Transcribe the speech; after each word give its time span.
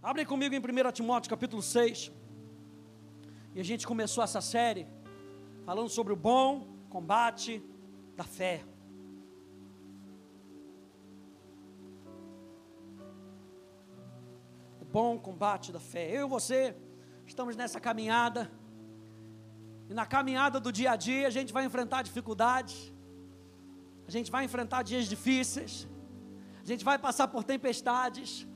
Abrem 0.00 0.24
comigo 0.24 0.54
em 0.54 0.60
1 0.60 0.92
Timóteo 0.92 1.28
capítulo 1.28 1.60
6. 1.60 2.12
E 3.52 3.60
a 3.60 3.64
gente 3.64 3.84
começou 3.84 4.22
essa 4.22 4.40
série 4.40 4.86
falando 5.64 5.88
sobre 5.88 6.12
o 6.12 6.16
bom 6.16 6.68
combate 6.88 7.60
da 8.14 8.22
fé. 8.22 8.64
O 14.80 14.84
bom 14.84 15.18
combate 15.18 15.72
da 15.72 15.80
fé. 15.80 16.08
Eu 16.08 16.26
e 16.26 16.30
você 16.30 16.76
estamos 17.26 17.56
nessa 17.56 17.80
caminhada. 17.80 18.48
E 19.90 19.94
na 19.94 20.06
caminhada 20.06 20.60
do 20.60 20.70
dia 20.70 20.92
a 20.92 20.96
dia 20.96 21.26
a 21.26 21.30
gente 21.30 21.52
vai 21.52 21.64
enfrentar 21.64 22.02
dificuldades. 22.02 22.92
A 24.06 24.12
gente 24.12 24.30
vai 24.30 24.44
enfrentar 24.44 24.84
dias 24.84 25.06
difíceis. 25.06 25.88
A 26.62 26.66
gente 26.66 26.84
vai 26.84 26.98
passar 27.00 27.26
por 27.26 27.42
tempestades. 27.42 28.47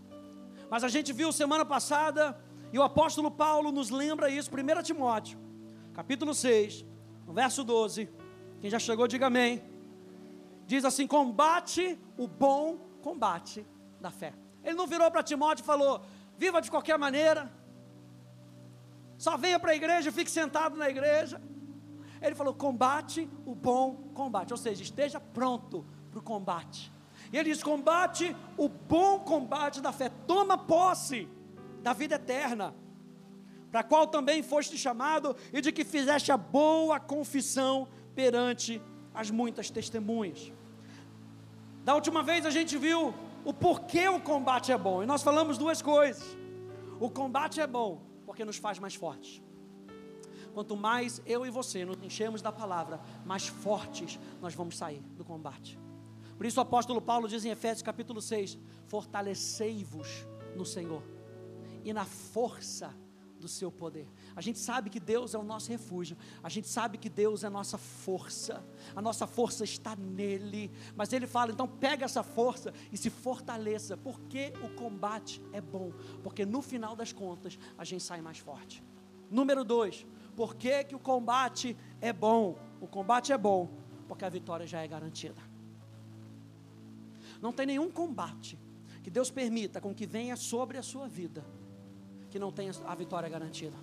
Mas 0.72 0.82
a 0.82 0.88
gente 0.88 1.12
viu 1.12 1.30
semana 1.30 1.66
passada, 1.66 2.34
e 2.72 2.78
o 2.78 2.82
apóstolo 2.82 3.30
Paulo 3.30 3.70
nos 3.70 3.90
lembra 3.90 4.30
isso, 4.30 4.50
1 4.50 4.82
Timóteo, 4.82 5.38
capítulo 5.92 6.32
6, 6.32 6.82
no 7.26 7.34
verso 7.34 7.62
12. 7.62 8.08
Quem 8.58 8.70
já 8.70 8.78
chegou, 8.78 9.06
diga 9.06 9.26
amém. 9.26 9.62
Diz 10.66 10.86
assim: 10.86 11.06
combate 11.06 11.98
o 12.16 12.26
bom 12.26 12.78
combate 13.02 13.66
da 14.00 14.10
fé. 14.10 14.32
Ele 14.64 14.74
não 14.74 14.86
virou 14.86 15.10
para 15.10 15.22
Timóteo 15.22 15.62
e 15.62 15.66
falou: 15.66 16.06
viva 16.38 16.62
de 16.62 16.70
qualquer 16.70 16.96
maneira, 16.96 17.52
só 19.18 19.36
venha 19.36 19.60
para 19.60 19.72
a 19.72 19.76
igreja 19.76 20.08
e 20.08 20.12
fique 20.12 20.30
sentado 20.30 20.74
na 20.74 20.88
igreja. 20.88 21.38
Ele 22.22 22.34
falou: 22.34 22.54
combate 22.54 23.28
o 23.44 23.54
bom 23.54 24.08
combate, 24.14 24.54
ou 24.54 24.56
seja, 24.56 24.82
esteja 24.82 25.20
pronto 25.20 25.84
para 26.10 26.18
o 26.18 26.22
combate. 26.22 26.90
E 27.32 27.38
ele 27.38 27.50
diz: 27.50 27.62
combate 27.62 28.36
o 28.56 28.68
bom 28.68 29.20
combate 29.20 29.80
da 29.80 29.92
fé, 29.92 30.10
toma 30.26 30.58
posse 30.58 31.28
da 31.82 31.92
vida 31.92 32.16
eterna, 32.16 32.74
para 33.70 33.80
a 33.80 33.84
qual 33.84 34.06
também 34.06 34.42
foste 34.42 34.76
chamado, 34.76 35.34
e 35.52 35.60
de 35.60 35.72
que 35.72 35.84
fizeste 35.84 36.30
a 36.30 36.36
boa 36.36 37.00
confissão 37.00 37.88
perante 38.14 38.80
as 39.14 39.30
muitas 39.30 39.70
testemunhas. 39.70 40.52
Da 41.82 41.94
última 41.94 42.22
vez 42.22 42.44
a 42.44 42.50
gente 42.50 42.76
viu 42.76 43.14
o 43.44 43.52
porquê 43.52 44.06
o 44.08 44.20
combate 44.20 44.70
é 44.70 44.78
bom, 44.78 45.02
e 45.02 45.06
nós 45.06 45.22
falamos 45.22 45.56
duas 45.58 45.80
coisas. 45.80 46.36
O 47.00 47.10
combate 47.10 47.60
é 47.60 47.66
bom 47.66 48.02
porque 48.26 48.44
nos 48.44 48.58
faz 48.58 48.78
mais 48.78 48.94
fortes. 48.94 49.42
Quanto 50.54 50.76
mais 50.76 51.20
eu 51.24 51.46
e 51.46 51.50
você 51.50 51.84
nos 51.84 52.00
enchemos 52.02 52.42
da 52.42 52.52
palavra, 52.52 53.00
mais 53.24 53.48
fortes 53.48 54.20
nós 54.40 54.54
vamos 54.54 54.76
sair 54.76 55.02
do 55.16 55.24
combate. 55.24 55.78
Por 56.42 56.46
isso 56.46 56.58
o 56.58 56.62
apóstolo 56.64 57.00
Paulo 57.00 57.28
diz 57.28 57.44
em 57.44 57.50
Efésios 57.50 57.82
capítulo 57.82 58.20
6: 58.20 58.58
Fortalecei-vos 58.88 60.26
no 60.56 60.66
Senhor 60.66 61.00
e 61.84 61.92
na 61.92 62.04
força 62.04 62.92
do 63.38 63.46
seu 63.46 63.70
poder. 63.70 64.08
A 64.34 64.40
gente 64.40 64.58
sabe 64.58 64.90
que 64.90 64.98
Deus 64.98 65.34
é 65.34 65.38
o 65.38 65.44
nosso 65.44 65.70
refúgio, 65.70 66.16
a 66.42 66.48
gente 66.48 66.66
sabe 66.66 66.98
que 66.98 67.08
Deus 67.08 67.44
é 67.44 67.46
a 67.46 67.50
nossa 67.50 67.78
força, 67.78 68.60
a 68.92 69.00
nossa 69.00 69.24
força 69.24 69.62
está 69.62 69.94
nele. 69.94 70.72
Mas 70.96 71.12
ele 71.12 71.28
fala: 71.28 71.52
então 71.52 71.68
pega 71.68 72.06
essa 72.06 72.24
força 72.24 72.74
e 72.90 72.96
se 72.96 73.08
fortaleça, 73.08 73.96
porque 73.96 74.52
o 74.64 74.74
combate 74.74 75.40
é 75.52 75.60
bom, 75.60 75.92
porque 76.24 76.44
no 76.44 76.60
final 76.60 76.96
das 76.96 77.12
contas 77.12 77.56
a 77.78 77.84
gente 77.84 78.02
sai 78.02 78.20
mais 78.20 78.38
forte. 78.38 78.82
Número 79.30 79.62
dois, 79.62 80.04
por 80.34 80.56
que, 80.56 80.82
que 80.82 80.96
o 80.96 80.98
combate 80.98 81.76
é 82.00 82.12
bom? 82.12 82.58
O 82.80 82.88
combate 82.88 83.32
é 83.32 83.38
bom 83.38 83.70
porque 84.08 84.24
a 84.24 84.28
vitória 84.28 84.66
já 84.66 84.82
é 84.82 84.88
garantida. 84.88 85.51
Não 87.42 87.52
tem 87.52 87.66
nenhum 87.66 87.90
combate 87.90 88.56
que 89.02 89.10
Deus 89.10 89.30
permita 89.30 89.80
com 89.80 89.92
que 89.92 90.06
venha 90.06 90.36
sobre 90.36 90.78
a 90.78 90.82
sua 90.82 91.08
vida 91.08 91.44
que 92.30 92.38
não 92.38 92.52
tenha 92.52 92.72
a 92.86 92.94
vitória 92.94 93.28
garantida. 93.28 93.76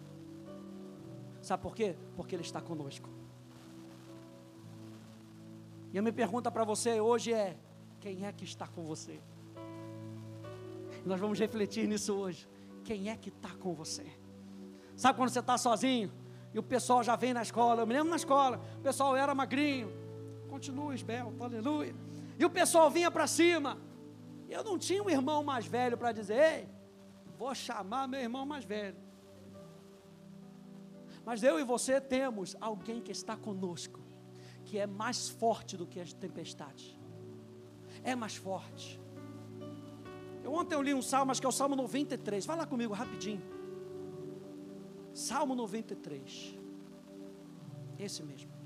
Sabe 1.42 1.62
por 1.62 1.76
quê? 1.76 1.96
Porque 2.16 2.36
Ele 2.36 2.42
está 2.42 2.62
conosco. 2.62 3.08
E 5.94 6.00
a 6.00 6.02
minha 6.02 6.14
pergunta 6.14 6.50
para 6.50 6.64
você 6.64 7.02
hoje 7.02 7.34
é: 7.34 7.58
quem 8.00 8.26
é 8.26 8.32
que 8.32 8.46
está 8.46 8.66
com 8.66 8.86
você? 8.86 9.20
Nós 11.06 11.20
vamos 11.20 11.38
refletir 11.38 11.88
nisso 11.88 12.14
hoje. 12.14 12.48
Quem 12.84 13.10
é 13.10 13.16
que 13.16 13.30
está 13.30 13.50
com 13.56 13.74
você? 13.74 14.06
Sabe 14.96 15.18
quando 15.18 15.30
você 15.30 15.40
está 15.40 15.58
sozinho 15.58 16.12
e 16.54 16.60
o 16.60 16.64
pessoal 16.64 17.04
já 17.04 17.16
vem 17.16 17.34
na 17.34 17.42
escola? 17.42 17.82
Eu 17.82 17.88
me 17.88 17.94
lembro 17.94 18.10
na 18.10 18.16
escola, 18.16 18.60
o 18.80 18.82
pessoal 18.82 19.16
era 19.16 19.36
magrinho, 19.36 19.92
continua 20.50 20.96
esbelto, 20.96 21.44
aleluia. 21.44 22.09
E 22.40 22.46
o 22.46 22.50
pessoal 22.50 22.90
vinha 22.90 23.12
para 23.12 23.28
cima. 23.28 23.78
Eu 24.48 24.64
não 24.64 24.80
tinha 24.80 25.04
um 25.04 25.10
irmão 25.10 25.44
mais 25.44 25.66
velho 25.66 25.98
para 25.98 26.14
dizer: 26.14 26.38
ei, 26.42 26.70
vou 27.38 27.54
chamar 27.54 28.08
meu 28.08 28.22
irmão 28.22 28.46
mais 28.46 28.64
velho. 28.64 28.98
Mas 31.26 31.44
eu 31.44 31.60
e 31.60 31.64
você 31.64 32.00
temos 32.00 32.56
alguém 32.62 33.02
que 33.02 33.12
está 33.12 33.36
conosco, 33.36 34.00
que 34.64 34.80
é 34.80 34.88
mais 34.88 35.30
forte 35.30 35.76
do 35.76 35.86
que 35.86 36.00
as 36.00 36.14
tempestades. 36.14 36.98
É 38.04 38.16
mais 38.16 38.38
forte. 38.38 39.00
Eu 40.42 40.54
ontem 40.54 40.76
eu 40.76 40.82
li 40.82 40.94
um 40.94 41.02
salmo, 41.02 41.32
acho 41.32 41.42
que 41.42 41.46
é 41.46 41.50
o 41.50 41.52
Salmo 41.52 41.76
93. 41.76 42.46
Vai 42.46 42.56
lá 42.56 42.66
comigo 42.66 42.94
rapidinho. 42.94 43.44
Salmo 45.14 45.54
93. 45.56 46.58
Esse 48.00 48.24
mesmo. 48.24 48.59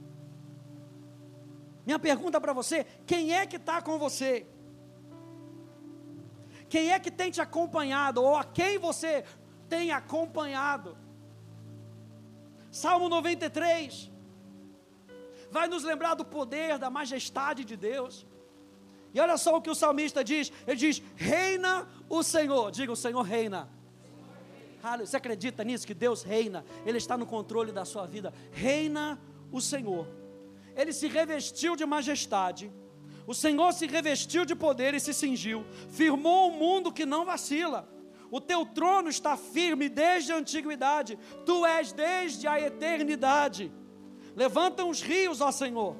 Minha 1.86 2.00
pergunta 2.00 2.40
para 2.40 2.54
você: 2.54 2.86
quem 3.06 3.34
é 3.34 3.46
que 3.46 3.58
está 3.58 3.82
com 3.82 3.98
você? 3.98 4.48
Quem 6.70 6.92
é 6.92 7.00
que 7.00 7.12
tem 7.12 7.30
te 7.30 7.42
acompanhado? 7.42 8.22
Ou 8.24 8.36
a 8.36 8.44
quem 8.44 8.78
você 8.78 9.24
tem 9.70 9.92
acompanhado? 9.92 10.98
Salmo 12.72 13.08
93 13.10 14.12
vai 15.52 15.68
nos 15.68 15.84
lembrar 15.84 16.16
do 16.16 16.26
poder, 16.26 16.80
da 16.80 16.90
majestade 16.90 17.64
de 17.64 17.78
Deus. 17.78 18.26
E 19.14 19.20
olha 19.20 19.38
só 19.38 19.56
o 19.58 19.62
que 19.62 19.70
o 19.70 19.76
salmista 19.76 20.24
diz: 20.24 20.52
ele 20.66 20.78
diz, 20.78 21.02
reina 21.16 21.88
o 22.10 22.24
Senhor. 22.24 22.72
Diga, 22.72 22.92
o 22.92 22.96
Senhor 22.96 23.22
reina. 23.22 23.70
Você 25.00 25.16
acredita 25.16 25.64
nisso? 25.64 25.88
Que 25.88 25.94
Deus 25.94 26.24
reina, 26.24 26.66
Ele 26.86 26.98
está 26.98 27.18
no 27.18 27.26
controle 27.26 27.72
da 27.72 27.86
sua 27.86 28.06
vida. 28.06 28.34
Reina 28.52 29.18
o 29.50 29.62
Senhor 29.62 30.06
ele 30.76 30.94
se 30.94 31.08
revestiu 31.08 31.76
de 31.76 31.86
majestade. 31.86 32.72
O 33.26 33.34
Senhor 33.34 33.72
se 33.74 33.88
revestiu 33.88 34.46
de 34.46 34.56
poder 34.56 34.94
e 34.94 35.00
se 35.00 35.14
cingiu, 35.14 35.66
firmou 35.90 36.50
um 36.50 36.58
mundo 36.58 36.92
que 36.92 37.06
não 37.06 37.26
vacila. 37.26 37.88
O 38.30 38.42
teu 38.42 38.66
trono 38.66 39.10
está 39.10 39.38
firme 39.38 39.88
desde 39.88 40.34
a 40.34 40.38
antiguidade, 40.38 41.18
tu 41.46 41.66
és 41.66 41.92
desde 41.92 42.48
a 42.48 42.60
eternidade. 42.60 43.72
Levanta 44.36 44.84
os 44.84 45.02
rios, 45.02 45.40
ó 45.40 45.52
Senhor, 45.52 45.96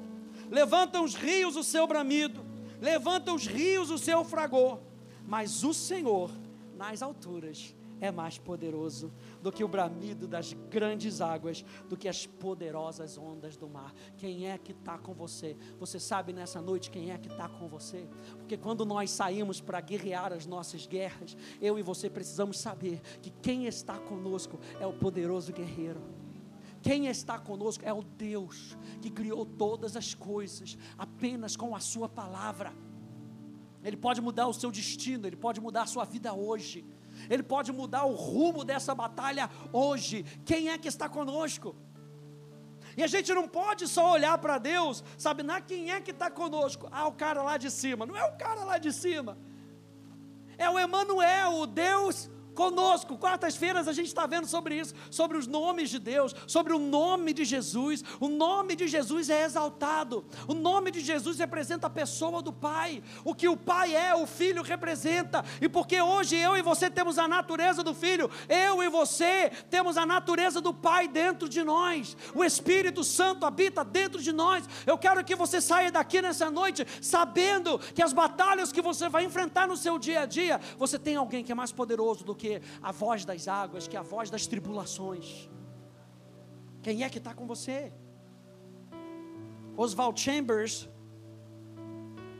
levanta 0.50 1.00
os 1.00 1.14
rios 1.14 1.56
o 1.56 1.62
seu 1.62 1.86
bramido, 1.86 2.44
levanta 2.80 3.32
os 3.32 3.46
rios 3.46 3.90
o 3.90 3.98
seu 3.98 4.24
fragor, 4.24 4.80
mas 5.24 5.62
o 5.62 5.72
Senhor 5.72 6.30
nas 6.76 7.02
alturas 7.02 7.74
é 8.00 8.10
mais 8.10 8.38
poderoso 8.38 9.12
do 9.42 9.52
que 9.52 9.64
o 9.64 9.68
bramido 9.68 10.26
das 10.26 10.52
grandes 10.70 11.20
águas, 11.20 11.64
do 11.88 11.96
que 11.96 12.08
as 12.08 12.26
poderosas 12.26 13.16
ondas 13.16 13.56
do 13.56 13.68
mar. 13.68 13.94
Quem 14.16 14.48
é 14.48 14.58
que 14.58 14.72
está 14.72 14.98
com 14.98 15.14
você? 15.14 15.56
Você 15.78 15.98
sabe 15.98 16.32
nessa 16.32 16.60
noite 16.60 16.90
quem 16.90 17.10
é 17.10 17.18
que 17.18 17.28
está 17.28 17.48
com 17.48 17.68
você? 17.68 18.08
Porque 18.38 18.56
quando 18.56 18.84
nós 18.84 19.10
saímos 19.10 19.60
para 19.60 19.80
guerrear 19.80 20.32
as 20.32 20.46
nossas 20.46 20.86
guerras, 20.86 21.36
eu 21.60 21.78
e 21.78 21.82
você 21.82 22.10
precisamos 22.10 22.58
saber 22.58 23.00
que 23.22 23.30
quem 23.30 23.66
está 23.66 23.98
conosco 23.98 24.58
é 24.80 24.86
o 24.86 24.92
poderoso 24.92 25.52
guerreiro. 25.52 26.02
Quem 26.82 27.06
está 27.06 27.38
conosco 27.38 27.82
é 27.86 27.92
o 27.94 28.02
Deus 28.02 28.76
que 29.00 29.10
criou 29.10 29.46
todas 29.46 29.96
as 29.96 30.12
coisas 30.12 30.76
apenas 30.98 31.56
com 31.56 31.74
a 31.74 31.80
Sua 31.80 32.10
palavra. 32.10 32.74
Ele 33.82 33.96
pode 33.96 34.20
mudar 34.20 34.46
o 34.46 34.52
seu 34.52 34.70
destino, 34.70 35.26
Ele 35.26 35.36
pode 35.36 35.60
mudar 35.60 35.82
a 35.82 35.86
sua 35.86 36.04
vida 36.04 36.32
hoje. 36.32 36.84
Ele 37.28 37.42
pode 37.42 37.72
mudar 37.72 38.04
o 38.04 38.14
rumo 38.14 38.64
dessa 38.64 38.94
batalha 38.94 39.50
hoje. 39.72 40.24
Quem 40.44 40.68
é 40.68 40.78
que 40.78 40.88
está 40.88 41.08
conosco? 41.08 41.76
E 42.96 43.02
a 43.02 43.06
gente 43.06 43.32
não 43.34 43.48
pode 43.48 43.88
só 43.88 44.12
olhar 44.12 44.38
para 44.38 44.58
Deus, 44.58 45.02
sabe, 45.18 45.42
na 45.42 45.60
quem 45.60 45.90
é 45.90 46.00
que 46.00 46.12
está 46.12 46.30
conosco? 46.30 46.88
Ah, 46.92 47.08
o 47.08 47.12
cara 47.12 47.42
lá 47.42 47.56
de 47.56 47.70
cima. 47.70 48.06
Não 48.06 48.16
é 48.16 48.24
o 48.24 48.36
cara 48.36 48.62
lá 48.64 48.78
de 48.78 48.92
cima. 48.92 49.36
É 50.56 50.70
o 50.70 50.78
Emanuel, 50.78 51.54
o 51.54 51.66
Deus 51.66 52.30
conosco. 52.54 53.18
Quartas-feiras 53.18 53.88
a 53.88 53.92
gente 53.92 54.06
está 54.06 54.26
vendo 54.26 54.46
sobre 54.46 54.78
isso, 54.78 54.94
sobre 55.10 55.36
os 55.36 55.46
nomes 55.46 55.90
de 55.90 55.98
Deus, 55.98 56.34
sobre 56.46 56.72
o 56.72 56.78
nome 56.78 57.32
de 57.32 57.44
Jesus. 57.44 58.02
O 58.20 58.28
nome 58.28 58.76
de 58.76 58.86
Jesus 58.86 59.28
é 59.28 59.44
exaltado. 59.44 60.24
O 60.46 60.54
nome 60.54 60.90
de 60.90 61.00
Jesus 61.00 61.38
representa 61.38 61.86
a 61.88 61.90
pessoa 61.90 62.40
do 62.40 62.52
Pai. 62.52 63.02
O 63.24 63.34
que 63.34 63.48
o 63.48 63.56
Pai 63.56 63.94
é, 63.94 64.14
o 64.14 64.26
Filho 64.26 64.62
representa. 64.62 65.44
E 65.60 65.68
porque 65.68 66.00
hoje 66.00 66.36
eu 66.36 66.56
e 66.56 66.62
você 66.62 66.88
temos 66.90 67.18
a 67.18 67.28
natureza 67.28 67.82
do 67.82 67.94
Filho, 67.94 68.30
eu 68.48 68.82
e 68.82 68.88
você 68.88 69.50
temos 69.68 69.96
a 69.96 70.06
natureza 70.06 70.60
do 70.60 70.72
Pai 70.72 71.08
dentro 71.08 71.48
de 71.48 71.62
nós. 71.62 72.16
O 72.34 72.44
Espírito 72.44 73.02
Santo 73.02 73.44
habita 73.44 73.84
dentro 73.84 74.22
de 74.22 74.32
nós. 74.32 74.64
Eu 74.86 74.96
quero 74.96 75.24
que 75.24 75.34
você 75.34 75.60
saia 75.60 75.90
daqui 75.90 76.22
nessa 76.22 76.50
noite 76.50 76.86
sabendo 77.00 77.78
que 77.78 78.02
as 78.02 78.12
batalhas 78.12 78.72
que 78.72 78.80
você 78.80 79.08
vai 79.08 79.24
enfrentar 79.24 79.66
no 79.66 79.76
seu 79.76 79.98
dia 79.98 80.20
a 80.20 80.26
dia, 80.26 80.60
você 80.78 80.98
tem 80.98 81.16
alguém 81.16 81.44
que 81.44 81.52
é 81.52 81.54
mais 81.54 81.72
poderoso 81.72 82.24
do 82.24 82.34
que 82.34 82.43
que 82.44 82.60
a 82.82 82.92
voz 82.92 83.24
das 83.24 83.48
águas, 83.48 83.88
que 83.88 83.96
a 83.96 84.02
voz 84.02 84.28
das 84.28 84.46
tribulações. 84.46 85.48
Quem 86.82 87.02
é 87.02 87.08
que 87.08 87.16
está 87.16 87.32
com 87.32 87.46
você? 87.46 87.90
Oswald 89.74 90.20
Chambers, 90.20 90.86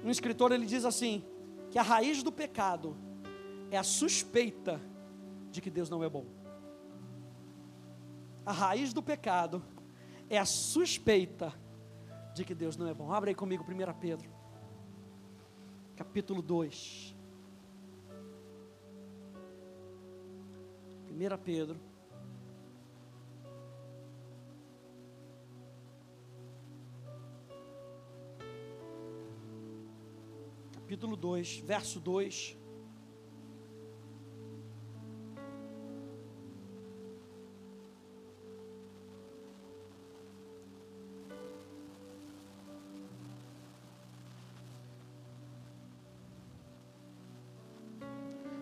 um 0.04 0.10
escritor, 0.10 0.52
ele 0.52 0.66
diz 0.66 0.84
assim: 0.84 1.24
que 1.70 1.78
a 1.78 1.82
raiz 1.82 2.22
do 2.22 2.30
pecado 2.30 2.94
é 3.70 3.78
a 3.78 3.82
suspeita 3.82 4.78
de 5.50 5.62
que 5.62 5.70
Deus 5.70 5.88
não 5.88 6.04
é 6.04 6.08
bom. 6.10 6.26
A 8.44 8.52
raiz 8.52 8.92
do 8.92 9.02
pecado 9.02 9.64
é 10.28 10.36
a 10.36 10.44
suspeita 10.44 11.50
de 12.34 12.44
que 12.44 12.54
Deus 12.54 12.76
não 12.76 12.86
é 12.86 12.92
bom. 12.92 13.10
Abre 13.10 13.30
aí 13.30 13.34
comigo 13.34 13.64
1 13.64 13.94
Pedro, 13.98 14.30
capítulo 15.96 16.42
2. 16.42 17.13
1 21.14 21.38
Pedro. 21.38 21.78
Capítulo 30.72 31.16
2, 31.16 31.60
verso 31.60 32.00
2. 32.00 32.58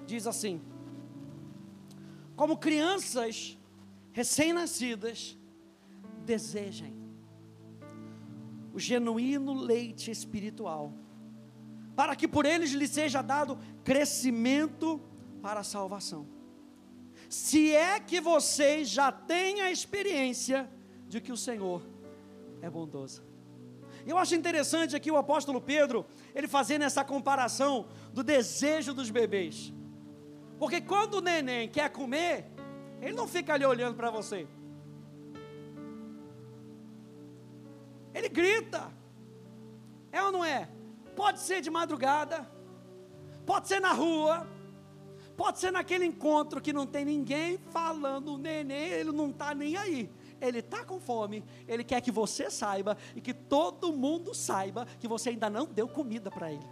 diz 0.06 0.26
assim: 0.26 0.60
Como 2.42 2.56
crianças 2.56 3.56
recém-nascidas, 4.10 5.38
desejem 6.26 6.92
o 8.74 8.80
genuíno 8.80 9.54
leite 9.54 10.10
espiritual, 10.10 10.92
para 11.94 12.16
que 12.16 12.26
por 12.26 12.44
eles 12.44 12.72
lhe 12.72 12.88
seja 12.88 13.22
dado 13.22 13.56
crescimento 13.84 15.00
para 15.40 15.60
a 15.60 15.62
salvação. 15.62 16.26
Se 17.28 17.76
é 17.76 18.00
que 18.00 18.20
vocês 18.20 18.88
já 18.88 19.12
têm 19.12 19.60
a 19.60 19.70
experiência 19.70 20.68
de 21.06 21.20
que 21.20 21.30
o 21.30 21.36
Senhor 21.36 21.80
é 22.60 22.68
bondoso. 22.68 23.22
Eu 24.04 24.18
acho 24.18 24.34
interessante 24.34 24.96
aqui 24.96 25.12
o 25.12 25.16
apóstolo 25.16 25.60
Pedro, 25.60 26.04
ele 26.34 26.48
fazendo 26.48 26.82
essa 26.82 27.04
comparação 27.04 27.86
do 28.12 28.24
desejo 28.24 28.92
dos 28.92 29.10
bebês. 29.10 29.72
Porque 30.58 30.80
quando 30.80 31.14
o 31.14 31.20
neném 31.20 31.68
quer 31.68 31.90
comer, 31.90 32.46
ele 33.00 33.14
não 33.14 33.26
fica 33.26 33.54
ali 33.54 33.64
olhando 33.64 33.96
para 33.96 34.10
você. 34.10 34.46
Ele 38.14 38.28
grita. 38.28 38.92
É 40.12 40.22
ou 40.22 40.30
não 40.30 40.44
é? 40.44 40.68
Pode 41.16 41.40
ser 41.40 41.60
de 41.60 41.70
madrugada, 41.70 42.48
pode 43.44 43.68
ser 43.68 43.80
na 43.80 43.92
rua, 43.92 44.46
pode 45.36 45.58
ser 45.58 45.70
naquele 45.70 46.04
encontro 46.04 46.60
que 46.60 46.72
não 46.72 46.86
tem 46.86 47.04
ninguém 47.04 47.58
falando, 47.70 48.34
o 48.34 48.38
neném, 48.38 48.88
ele 48.88 49.12
não 49.12 49.30
está 49.30 49.54
nem 49.54 49.76
aí. 49.76 50.10
Ele 50.40 50.58
está 50.58 50.84
com 50.84 50.98
fome, 51.00 51.44
ele 51.68 51.84
quer 51.84 52.00
que 52.00 52.10
você 52.10 52.50
saiba 52.50 52.96
e 53.14 53.20
que 53.20 53.32
todo 53.32 53.92
mundo 53.92 54.34
saiba 54.34 54.86
que 54.98 55.06
você 55.06 55.30
ainda 55.30 55.48
não 55.48 55.66
deu 55.66 55.88
comida 55.88 56.30
para 56.30 56.52
ele. 56.52 56.66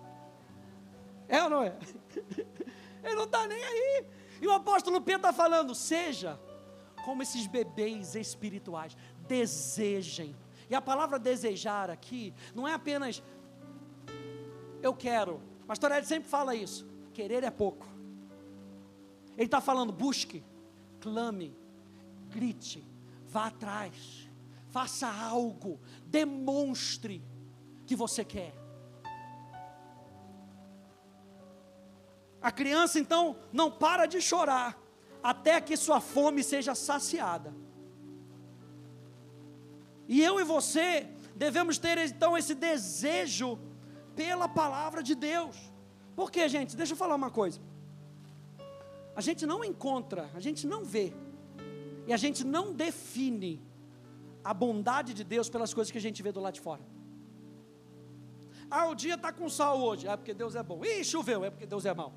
É 1.28 1.42
ou 1.44 1.50
não 1.50 1.62
é? 1.62 1.78
Ele 3.02 3.14
não 3.14 3.24
está 3.24 3.46
nem 3.46 3.62
aí. 3.62 4.06
E 4.40 4.46
o 4.46 4.52
apóstolo 4.52 5.00
Pedro 5.00 5.28
está 5.28 5.32
falando: 5.32 5.74
seja 5.74 6.40
como 7.04 7.22
esses 7.22 7.46
bebês 7.46 8.14
espirituais, 8.14 8.96
desejem. 9.26 10.34
E 10.68 10.74
a 10.74 10.80
palavra 10.80 11.18
desejar 11.18 11.90
aqui 11.90 12.32
não 12.54 12.66
é 12.66 12.74
apenas 12.74 13.22
eu 14.82 14.94
quero. 14.94 15.40
Pastor 15.66 15.92
Ed 15.92 16.06
sempre 16.06 16.28
fala 16.28 16.54
isso. 16.54 16.86
Querer 17.12 17.44
é 17.44 17.50
pouco. 17.50 17.86
Ele 19.36 19.46
está 19.46 19.60
falando: 19.60 19.92
busque, 19.92 20.44
clame, 21.00 21.56
grite, 22.28 22.86
vá 23.26 23.46
atrás, 23.46 24.28
faça 24.70 25.08
algo, 25.08 25.80
demonstre 26.06 27.22
que 27.86 27.96
você 27.96 28.24
quer. 28.24 28.59
A 32.42 32.50
criança 32.50 32.98
então 32.98 33.36
não 33.52 33.70
para 33.70 34.06
de 34.06 34.20
chorar 34.20 34.78
até 35.22 35.60
que 35.60 35.76
sua 35.76 36.00
fome 36.00 36.42
seja 36.42 36.74
saciada. 36.74 37.54
E 40.08 40.22
eu 40.22 40.40
e 40.40 40.44
você 40.44 41.06
devemos 41.36 41.78
ter 41.78 41.98
então 41.98 42.36
esse 42.36 42.54
desejo 42.54 43.58
pela 44.16 44.48
palavra 44.48 45.02
de 45.02 45.14
Deus. 45.14 45.56
Por 46.16 46.30
quê, 46.30 46.48
gente? 46.48 46.76
Deixa 46.76 46.92
eu 46.92 46.96
falar 46.96 47.14
uma 47.14 47.30
coisa. 47.30 47.60
A 49.14 49.20
gente 49.20 49.46
não 49.46 49.64
encontra, 49.64 50.30
a 50.34 50.40
gente 50.40 50.66
não 50.66 50.84
vê, 50.84 51.12
e 52.06 52.12
a 52.12 52.16
gente 52.16 52.44
não 52.44 52.72
define 52.72 53.62
a 54.42 54.54
bondade 54.54 55.12
de 55.12 55.22
Deus 55.22 55.48
pelas 55.48 55.74
coisas 55.74 55.90
que 55.90 55.98
a 55.98 56.00
gente 56.00 56.22
vê 56.22 56.32
do 56.32 56.40
lado 56.40 56.54
de 56.54 56.60
fora. 56.60 56.82
Ah, 58.70 58.86
o 58.86 58.94
dia 58.94 59.14
está 59.14 59.32
com 59.32 59.48
sol 59.48 59.80
hoje, 59.80 60.06
é 60.06 60.16
porque 60.16 60.32
Deus 60.32 60.54
é 60.54 60.62
bom. 60.62 60.84
Ih, 60.84 61.04
choveu, 61.04 61.44
é 61.44 61.50
porque 61.50 61.66
Deus 61.66 61.84
é 61.84 61.92
mau. 61.92 62.12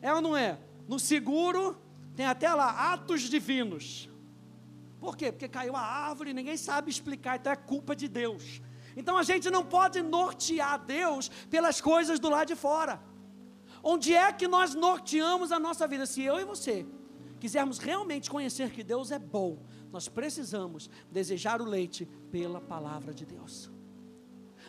É 0.00 0.12
ou 0.12 0.20
não 0.20 0.36
é? 0.36 0.58
No 0.86 0.98
seguro 0.98 1.76
tem 2.14 2.26
até 2.26 2.52
lá 2.52 2.92
atos 2.92 3.22
divinos. 3.22 4.08
Por 4.98 5.16
quê? 5.16 5.30
Porque 5.30 5.48
caiu 5.48 5.76
a 5.76 5.80
árvore 5.80 6.32
ninguém 6.32 6.56
sabe 6.56 6.90
explicar, 6.90 7.38
então 7.38 7.52
é 7.52 7.56
culpa 7.56 7.94
de 7.94 8.08
Deus. 8.08 8.60
Então 8.96 9.16
a 9.16 9.22
gente 9.22 9.48
não 9.50 9.64
pode 9.64 10.02
nortear 10.02 10.84
Deus 10.84 11.28
pelas 11.48 11.80
coisas 11.80 12.18
do 12.18 12.28
lado 12.28 12.48
de 12.48 12.56
fora. 12.56 13.00
Onde 13.82 14.12
é 14.14 14.32
que 14.32 14.48
nós 14.48 14.74
norteamos 14.74 15.52
a 15.52 15.58
nossa 15.58 15.86
vida? 15.86 16.04
Se 16.04 16.22
eu 16.22 16.40
e 16.40 16.44
você 16.44 16.84
quisermos 17.38 17.78
realmente 17.78 18.28
conhecer 18.28 18.70
que 18.70 18.82
Deus 18.82 19.12
é 19.12 19.18
bom, 19.18 19.58
nós 19.92 20.08
precisamos 20.08 20.90
desejar 21.10 21.60
o 21.62 21.64
leite 21.64 22.06
pela 22.30 22.60
palavra 22.60 23.14
de 23.14 23.24
Deus. 23.24 23.70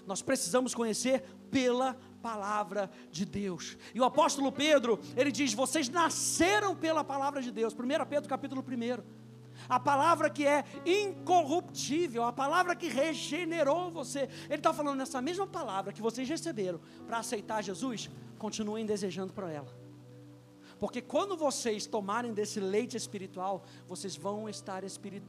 Nós 0.05 0.21
precisamos 0.21 0.75
conhecer 0.75 1.23
pela 1.49 1.97
palavra 2.21 2.89
de 3.11 3.25
Deus. 3.25 3.77
E 3.93 3.99
o 3.99 4.05
apóstolo 4.05 4.51
Pedro, 4.51 4.99
ele 5.15 5.31
diz: 5.31 5.53
"Vocês 5.53 5.89
nasceram 5.89 6.75
pela 6.75 7.03
palavra 7.03 7.41
de 7.41 7.51
Deus". 7.51 7.73
1 7.73 8.05
Pedro 8.07 8.29
capítulo 8.29 8.63
1. 8.63 9.19
A 9.67 9.79
palavra 9.79 10.29
que 10.29 10.45
é 10.45 10.63
incorruptível, 10.85 12.23
a 12.23 12.31
palavra 12.31 12.75
que 12.75 12.87
regenerou 12.87 13.91
você. 13.91 14.29
Ele 14.45 14.55
está 14.55 14.73
falando 14.73 14.97
nessa 14.97 15.21
mesma 15.21 15.47
palavra 15.47 15.91
que 15.91 16.01
vocês 16.01 16.29
receberam 16.29 16.79
para 17.05 17.17
aceitar 17.17 17.61
Jesus, 17.63 18.09
continuem 18.37 18.85
desejando 18.85 19.33
por 19.33 19.49
ela. 19.49 19.75
Porque 20.79 21.01
quando 21.01 21.35
vocês 21.35 21.85
tomarem 21.85 22.33
desse 22.33 22.59
leite 22.59 22.95
espiritual, 22.95 23.65
vocês 23.85 24.15
vão 24.15 24.47
estar 24.47 24.81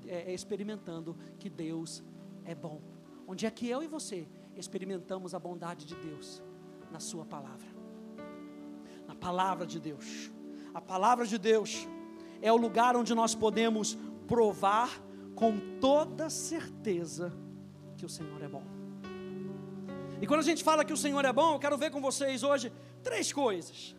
é, 0.07 0.33
experimentando 0.33 1.17
que 1.39 1.51
Deus 1.51 2.05
é 2.45 2.55
bom. 2.55 2.81
Onde 3.27 3.47
é 3.47 3.51
que 3.51 3.69
eu 3.69 3.83
e 3.83 3.89
você 3.89 4.29
experimentamos 4.57 5.35
a 5.35 5.39
bondade 5.39 5.85
de 5.85 5.97
Deus 5.97 6.41
na 6.91 7.01
Sua 7.01 7.25
palavra. 7.25 7.69
Na 9.07 9.15
palavra 9.15 9.67
de 9.67 9.79
Deus. 9.79 10.31
A 10.73 10.81
palavra 10.81 11.27
de 11.27 11.39
Deus 11.39 11.89
é 12.41 12.53
o 12.53 12.57
lugar 12.57 12.97
onde 12.97 13.15
nós 13.15 13.35
podemos 13.35 13.99
provar 14.27 14.91
com 15.35 15.59
toda 15.81 16.31
certeza 16.31 17.33
que 17.97 18.05
o 18.05 18.09
Senhor 18.09 18.43
é 18.43 18.49
bom. 18.49 18.65
E 20.21 20.27
quando 20.27 20.41
a 20.41 20.45
gente 20.45 20.63
fala 20.63 20.85
que 20.85 20.93
o 20.93 20.97
Senhor 20.97 21.25
é 21.25 21.33
bom, 21.33 21.55
eu 21.55 21.59
quero 21.59 21.77
ver 21.79 21.91
com 21.91 22.01
vocês 22.01 22.43
hoje 22.43 22.73
três 23.03 23.33
coisas. 23.33 23.97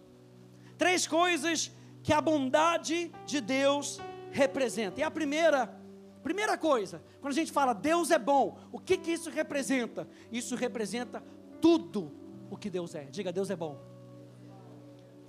Três 0.77 1.07
coisas 1.07 1.71
que 2.03 2.13
a 2.13 2.21
bondade 2.21 3.11
de 3.25 3.41
Deus 3.41 3.99
representa. 4.31 4.99
E 4.99 5.03
a 5.03 5.11
primeira 5.11 5.81
Primeira 6.23 6.55
coisa, 6.55 7.03
quando 7.19 7.33
a 7.33 7.35
gente 7.35 7.51
fala 7.51 7.73
Deus 7.73 8.11
é 8.11 8.19
bom, 8.19 8.59
o 8.71 8.79
que, 8.79 8.95
que 8.95 9.11
isso 9.11 9.29
representa? 9.29 10.07
Isso 10.31 10.55
representa 10.55 11.23
tudo 11.59 12.11
o 12.51 12.57
que 12.57 12.69
Deus 12.69 12.93
é. 12.93 13.05
Diga, 13.05 13.31
Deus 13.31 13.49
é 13.49 13.55
bom. 13.55 13.79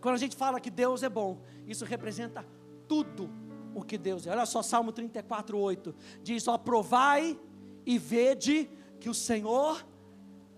Quando 0.01 0.17
a 0.17 0.19
gente 0.19 0.37
fala 0.37 0.61
que 0.61 0.71
Deus 0.71 1.05
é 1.05 1.09
bom, 1.09 1.41
isso 1.67 1.85
representa 1.85 2.45
tudo 2.89 3.31
o 3.75 3.83
que 3.83 3.97
Deus 3.97 4.27
é. 4.27 4.31
Olha 4.33 4.45
só, 4.45 4.61
Salmo 4.61 4.91
34, 4.91 5.57
8. 5.57 5.95
Diz: 6.23 6.49
Ó, 6.49 6.59
provai 6.59 7.39
e 7.87 7.97
vede 7.97 8.69
que 8.99 9.09
o 9.09 9.15
Senhor 9.15 9.87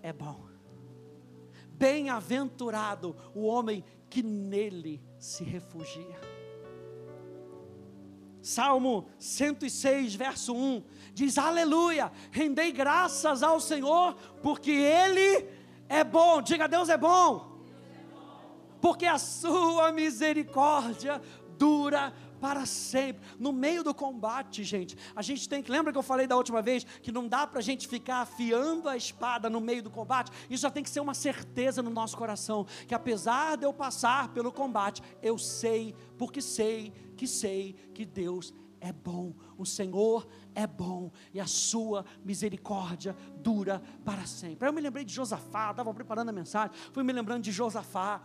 é 0.03 0.13
bom. 0.13 0.43
Bem-aventurado 1.69 3.15
o 3.35 3.45
homem 3.45 3.85
que 4.09 4.23
nele 4.23 5.03
se 5.19 5.45
refugia. 5.45 6.19
Salmo 8.41 9.09
106, 9.19 10.15
verso 10.15 10.55
1 10.55 10.83
diz: 11.13 11.37
Aleluia, 11.37 12.11
rendei 12.31 12.73
graças 12.73 13.43
ao 13.43 13.61
Senhor, 13.61 14.15
porque 14.43 14.71
Ele 14.71 15.47
é 15.95 16.05
bom. 16.05 16.43
Diga, 16.43 16.67
Deus 16.69 16.89
é 16.89 16.97
bom. 16.97 17.53
porque 18.81 19.07
a 19.07 19.19
sua 19.19 19.93
misericórdia 19.93 21.21
dura 21.57 22.13
para 22.39 22.67
sempre. 22.67 23.23
No 23.39 23.53
meio 23.53 23.83
do 23.83 23.95
combate, 23.95 24.63
gente, 24.63 24.95
a 25.17 25.23
gente 25.23 25.49
tem 25.49 25.63
que. 25.63 25.71
Lembra 25.71 25.91
que 25.91 25.99
eu 25.99 26.03
falei 26.03 26.27
da 26.27 26.37
última 26.37 26.61
vez 26.61 26.85
que 27.03 27.11
não 27.11 27.27
dá 27.27 27.47
para 27.47 27.61
a 27.61 27.63
gente 27.63 27.89
ficar 27.89 28.19
afiando 28.19 28.87
a 28.87 28.97
espada 28.97 29.49
no 29.49 29.61
meio 29.61 29.83
do 29.83 29.89
combate? 29.89 30.31
Isso 30.51 30.63
já 30.63 30.71
tem 30.71 30.83
que 30.83 30.91
ser 30.91 31.01
uma 31.01 31.15
certeza 31.15 31.81
no 31.83 31.89
nosso 31.89 32.17
coração. 32.17 32.67
Que 32.87 32.95
apesar 32.95 33.57
de 33.57 33.65
eu 33.65 33.73
passar 33.73 34.29
pelo 34.29 34.53
combate, 34.53 35.03
eu 35.23 35.39
sei, 35.39 35.95
porque 36.19 36.43
sei 36.43 36.93
que 37.17 37.27
sei 37.27 37.75
que 37.95 38.05
Deus 38.05 38.53
é 38.85 38.93
bom, 38.93 39.33
o 39.57 39.65
Senhor 39.65 40.29
é 40.55 40.67
bom 40.67 41.11
e 41.33 41.41
a 41.41 41.47
sua 41.47 42.05
misericórdia 42.23 43.17
dura 43.37 43.83
para 44.05 44.27
sempre. 44.27 44.67
Aí 44.67 44.69
eu 44.69 44.75
me 44.75 44.81
lembrei 44.83 45.07
de 45.07 45.15
Josafá, 45.15 45.71
estava 45.71 45.93
preparando 45.95 46.29
a 46.29 46.33
mensagem, 46.33 46.77
fui 46.93 47.03
me 47.03 47.11
lembrando 47.11 47.43
de 47.43 47.51
Josafá. 47.51 48.21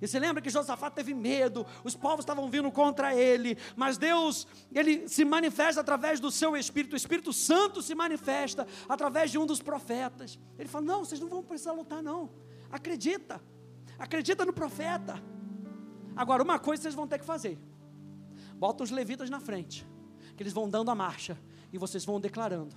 E 0.00 0.08
você 0.08 0.18
lembra 0.18 0.42
que 0.42 0.50
Josafá 0.50 0.90
teve 0.90 1.14
medo, 1.14 1.64
os 1.84 1.94
povos 1.94 2.24
estavam 2.24 2.50
vindo 2.50 2.68
contra 2.72 3.14
ele, 3.14 3.56
mas 3.76 3.96
Deus, 3.96 4.48
ele 4.74 5.08
se 5.08 5.24
manifesta 5.24 5.80
através 5.80 6.18
do 6.18 6.32
seu 6.32 6.56
Espírito, 6.56 6.94
o 6.94 6.96
Espírito 6.96 7.32
Santo 7.32 7.80
se 7.80 7.94
manifesta 7.94 8.66
através 8.88 9.30
de 9.30 9.38
um 9.38 9.46
dos 9.46 9.62
profetas. 9.62 10.36
Ele 10.58 10.68
fala: 10.68 10.84
Não, 10.84 11.04
vocês 11.04 11.20
não 11.20 11.28
vão 11.28 11.44
precisar 11.44 11.70
lutar, 11.70 12.02
não. 12.02 12.28
Acredita, 12.72 13.40
acredita 13.96 14.44
no 14.44 14.52
profeta. 14.52 15.22
Agora, 16.16 16.42
uma 16.42 16.58
coisa 16.58 16.82
vocês 16.82 16.94
vão 16.96 17.06
ter 17.06 17.20
que 17.20 17.24
fazer: 17.24 17.56
bota 18.56 18.82
os 18.82 18.90
levitas 18.90 19.30
na 19.30 19.38
frente, 19.38 19.86
eles 20.42 20.52
vão 20.52 20.68
dando 20.68 20.90
a 20.90 20.94
marcha, 20.94 21.38
e 21.72 21.78
vocês 21.78 22.04
vão 22.04 22.20
declarando: 22.20 22.76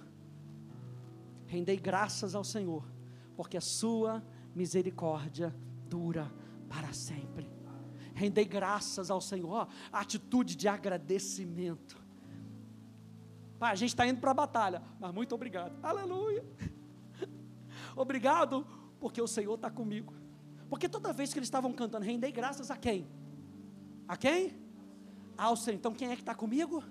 Rendei 1.46 1.78
graças 1.78 2.36
ao 2.36 2.44
Senhor, 2.44 2.84
porque 3.36 3.58
a 3.58 3.62
sua 3.62 4.24
misericórdia 4.56 5.56
dura 5.88 6.32
para 6.70 6.94
sempre. 6.94 7.50
Rendei 8.14 8.46
graças 8.46 9.12
ao 9.12 9.20
Senhor, 9.20 9.68
atitude 9.92 10.56
de 10.56 10.68
agradecimento. 10.68 12.02
Pai, 13.60 13.72
a 13.72 13.76
gente 13.76 13.90
está 13.90 14.08
indo 14.08 14.20
para 14.20 14.32
a 14.32 14.34
batalha, 14.34 14.82
mas 15.00 15.14
muito 15.14 15.36
obrigado, 15.36 15.78
aleluia. 15.84 16.44
Obrigado, 17.96 18.66
porque 19.00 19.22
o 19.22 19.28
Senhor 19.28 19.56
está 19.56 19.70
comigo. 19.70 20.14
Porque 20.70 20.90
toda 20.90 21.14
vez 21.14 21.32
que 21.32 21.40
eles 21.40 21.48
estavam 21.48 21.72
cantando, 21.72 22.06
rendei 22.06 22.32
graças 22.32 22.70
a 22.70 22.76
quem? 22.76 23.08
A 24.08 24.18
quem? 24.18 24.54
Ao 25.38 25.56
Senhor. 25.56 25.78
Então 25.78 25.94
quem 25.94 26.10
é 26.10 26.16
que 26.16 26.22
está 26.22 26.36
comigo? 26.36 26.84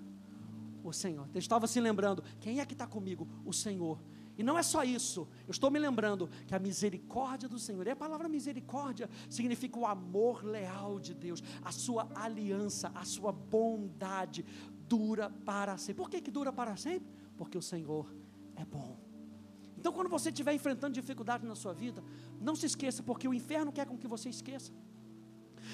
O 0.87 0.93
Senhor. 0.93 1.27
Eles 1.33 1.43
estavam 1.45 1.67
se 1.67 1.81
lembrando: 1.81 2.23
quem 2.39 2.59
é 2.59 2.65
que 2.65 2.73
está 2.73 2.85
comigo? 2.85 3.27
O 3.43 3.51
Senhor. 3.51 3.99
E 4.37 4.43
não 4.43 4.57
é 4.57 4.63
só 4.63 4.83
isso, 4.83 5.27
eu 5.47 5.51
estou 5.51 5.71
me 5.71 5.79
lembrando 5.79 6.29
que 6.45 6.53
a 6.53 6.59
misericórdia 6.59 7.47
do 7.47 7.57
Senhor, 7.57 7.87
e 7.87 7.91
a 7.91 7.95
palavra 7.95 8.27
misericórdia 8.27 9.09
significa 9.29 9.79
o 9.79 9.85
amor 9.85 10.43
leal 10.43 10.99
de 10.99 11.13
Deus, 11.13 11.41
a 11.63 11.71
sua 11.71 12.09
aliança, 12.13 12.91
a 12.93 13.05
sua 13.05 13.31
bondade 13.31 14.45
dura 14.89 15.29
para 15.45 15.77
sempre. 15.77 16.03
Por 16.03 16.09
que, 16.09 16.21
que 16.21 16.29
dura 16.29 16.51
para 16.51 16.75
sempre? 16.75 17.09
Porque 17.37 17.57
o 17.57 17.61
Senhor 17.61 18.13
é 18.57 18.65
bom. 18.65 18.99
Então, 19.77 19.93
quando 19.93 20.09
você 20.09 20.29
estiver 20.29 20.53
enfrentando 20.53 20.93
dificuldade 20.93 21.45
na 21.45 21.55
sua 21.55 21.73
vida, 21.73 22.03
não 22.41 22.55
se 22.55 22.65
esqueça, 22.65 23.01
porque 23.01 23.27
o 23.27 23.33
inferno 23.33 23.71
quer 23.71 23.85
com 23.85 23.97
que 23.97 24.07
você 24.07 24.27
esqueça. 24.29 24.73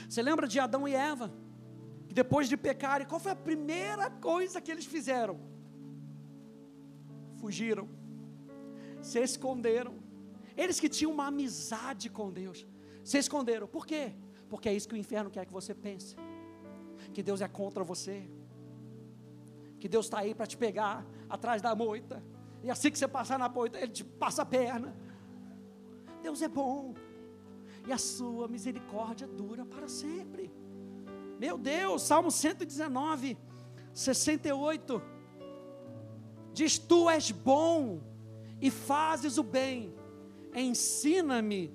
Você 0.07 0.21
lembra 0.21 0.47
de 0.47 0.59
Adão 0.59 0.87
e 0.87 0.93
Eva? 0.93 1.33
Que 2.11 2.15
depois 2.21 2.49
de 2.49 2.57
pecarem, 2.57 3.07
qual 3.07 3.21
foi 3.25 3.31
a 3.31 3.35
primeira 3.49 4.09
coisa 4.09 4.59
que 4.59 4.69
eles 4.69 4.85
fizeram? 4.85 5.39
Fugiram 7.39 7.87
se 9.01 9.19
esconderam. 9.19 9.95
Eles 10.55 10.79
que 10.79 10.89
tinham 10.89 11.11
uma 11.11 11.27
amizade 11.27 12.09
com 12.09 12.31
Deus, 12.31 12.67
se 13.03 13.17
esconderam. 13.17 13.67
Por 13.67 13.85
quê? 13.85 14.13
Porque 14.49 14.69
é 14.69 14.73
isso 14.73 14.87
que 14.87 14.93
o 14.93 14.97
inferno 14.97 15.29
quer 15.29 15.45
que 15.45 15.53
você 15.53 15.73
pense. 15.73 16.15
Que 17.13 17.23
Deus 17.23 17.41
é 17.41 17.47
contra 17.47 17.83
você. 17.83 18.29
Que 19.79 19.87
Deus 19.87 20.05
está 20.05 20.19
aí 20.19 20.35
para 20.35 20.45
te 20.45 20.57
pegar 20.57 21.05
atrás 21.29 21.61
da 21.61 21.73
moita. 21.73 22.23
E 22.61 22.69
assim 22.69 22.91
que 22.91 22.99
você 22.99 23.07
passar 23.07 23.39
na 23.39 23.49
moita, 23.49 23.79
Ele 23.79 23.91
te 23.91 24.03
passa 24.03 24.43
a 24.43 24.45
perna. 24.45 24.95
Deus 26.21 26.41
é 26.41 26.47
bom. 26.47 26.93
E 27.87 27.91
a 27.91 27.97
sua 27.97 28.47
misericórdia 28.47 29.25
dura 29.25 29.65
para 29.65 29.87
sempre. 29.87 30.51
Meu 31.41 31.57
Deus, 31.57 32.03
Salmo 32.03 32.29
119, 32.29 33.35
68. 33.95 35.01
Diz: 36.53 36.77
Tu 36.77 37.09
és 37.09 37.31
bom 37.31 37.99
e 38.61 38.69
fazes 38.69 39.39
o 39.39 39.43
bem, 39.43 39.91
ensina-me 40.53 41.73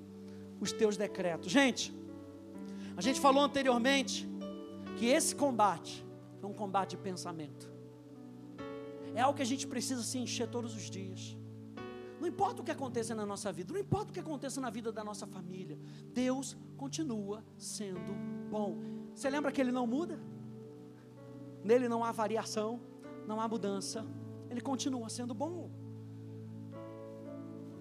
os 0.61 0.71
teus 0.71 0.95
decretos. 0.95 1.51
Gente, 1.51 1.93
a 2.95 3.01
gente 3.01 3.19
falou 3.19 3.43
anteriormente 3.43 4.25
que 4.97 5.07
esse 5.07 5.35
combate 5.35 6.07
é 6.41 6.45
um 6.45 6.53
combate 6.53 6.91
de 6.91 6.99
pensamento. 6.99 7.69
É 9.13 9.19
algo 9.19 9.35
que 9.35 9.43
a 9.43 9.51
gente 9.53 9.67
precisa 9.67 10.01
se 10.01 10.17
encher 10.17 10.47
todos 10.47 10.73
os 10.77 10.89
dias. 10.89 11.37
Não 12.21 12.25
importa 12.25 12.61
o 12.61 12.63
que 12.63 12.71
aconteça 12.71 13.13
na 13.13 13.25
nossa 13.25 13.51
vida, 13.51 13.73
não 13.73 13.81
importa 13.81 14.11
o 14.11 14.13
que 14.13 14.21
aconteça 14.21 14.61
na 14.61 14.69
vida 14.69 14.93
da 14.93 15.03
nossa 15.03 15.27
família, 15.27 15.77
Deus 16.13 16.55
continua 16.77 17.43
sendo 17.57 18.13
bom. 18.49 18.96
Você 19.17 19.31
lembra 19.31 19.51
que 19.51 19.59
Ele 19.59 19.71
não 19.71 19.87
muda? 19.87 20.19
Nele 21.63 21.89
não 21.89 22.03
há 22.03 22.11
variação, 22.11 22.79
não 23.25 23.41
há 23.41 23.47
mudança, 23.47 24.05
Ele 24.47 24.61
continua 24.61 25.09
sendo 25.09 25.33
bom. 25.33 25.71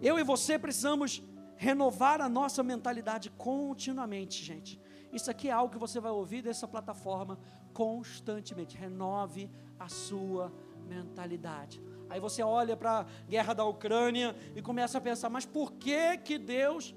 Eu 0.01 0.19
e 0.19 0.25
você 0.25 0.59
precisamos 0.59 1.23
renovar 1.57 2.23
a 2.23 2.29
nossa 2.29 2.63
mentalidade 2.63 3.29
continuamente, 3.37 4.43
gente. 4.43 4.81
Isso 5.13 5.31
aqui 5.31 5.49
é 5.51 5.53
algo 5.53 5.71
que 5.75 5.79
você 5.79 6.01
vai 6.01 6.11
ouvir 6.11 6.41
dessa 6.41 6.67
plataforma 6.67 7.39
constantemente. 7.75 8.75
Renove 8.75 9.51
a 9.79 9.91
sua 9.91 10.51
mentalidade. 10.89 11.83
Aí 12.09 12.19
você 12.19 12.43
olha 12.43 12.79
para 12.79 13.01
a 13.01 13.05
guerra 13.29 13.53
da 13.53 13.65
Ucrânia 13.67 14.35
e 14.55 14.63
começa 14.63 14.97
a 14.97 15.03
pensar, 15.03 15.29
mas 15.29 15.45
por 15.45 15.73
que 15.73 16.17
que 16.17 16.39
Deus, 16.39 16.95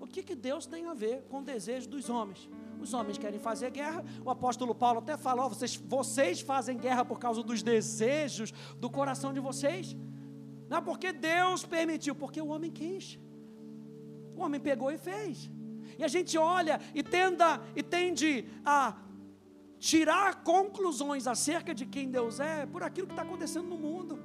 o 0.00 0.06
que 0.06 0.22
que 0.22 0.34
Deus 0.34 0.64
tem 0.64 0.86
a 0.86 0.94
ver 0.94 1.24
com 1.28 1.40
o 1.40 1.44
desejo 1.44 1.86
dos 1.86 2.08
homens? 2.08 2.48
Os 2.80 2.94
homens 2.94 3.18
querem 3.18 3.40
fazer 3.40 3.70
guerra. 3.70 4.04
O 4.24 4.30
apóstolo 4.30 4.74
Paulo 4.74 5.00
até 5.00 5.16
falou: 5.16 5.46
oh, 5.46 5.48
vocês, 5.48 5.76
vocês 5.76 6.40
fazem 6.40 6.76
guerra 6.76 7.04
por 7.04 7.18
causa 7.18 7.42
dos 7.42 7.62
desejos 7.62 8.52
do 8.76 8.88
coração 8.88 9.32
de 9.32 9.40
vocês. 9.40 9.96
Não, 10.68 10.82
porque 10.82 11.12
Deus 11.12 11.64
permitiu, 11.64 12.14
porque 12.14 12.40
o 12.40 12.48
homem 12.48 12.70
quis. 12.70 13.18
O 14.36 14.42
homem 14.42 14.60
pegou 14.60 14.90
e 14.90 14.98
fez. 14.98 15.50
E 15.98 16.04
a 16.04 16.08
gente 16.08 16.36
olha 16.38 16.80
e 16.94 17.02
tenda 17.02 17.60
e 17.74 17.82
tende 17.82 18.46
a 18.64 18.96
tirar 19.78 20.42
conclusões 20.42 21.26
acerca 21.26 21.74
de 21.74 21.86
quem 21.86 22.10
Deus 22.10 22.40
é 22.40 22.66
por 22.66 22.82
aquilo 22.82 23.06
que 23.06 23.12
está 23.12 23.22
acontecendo 23.22 23.68
no 23.68 23.78
mundo. 23.78 24.18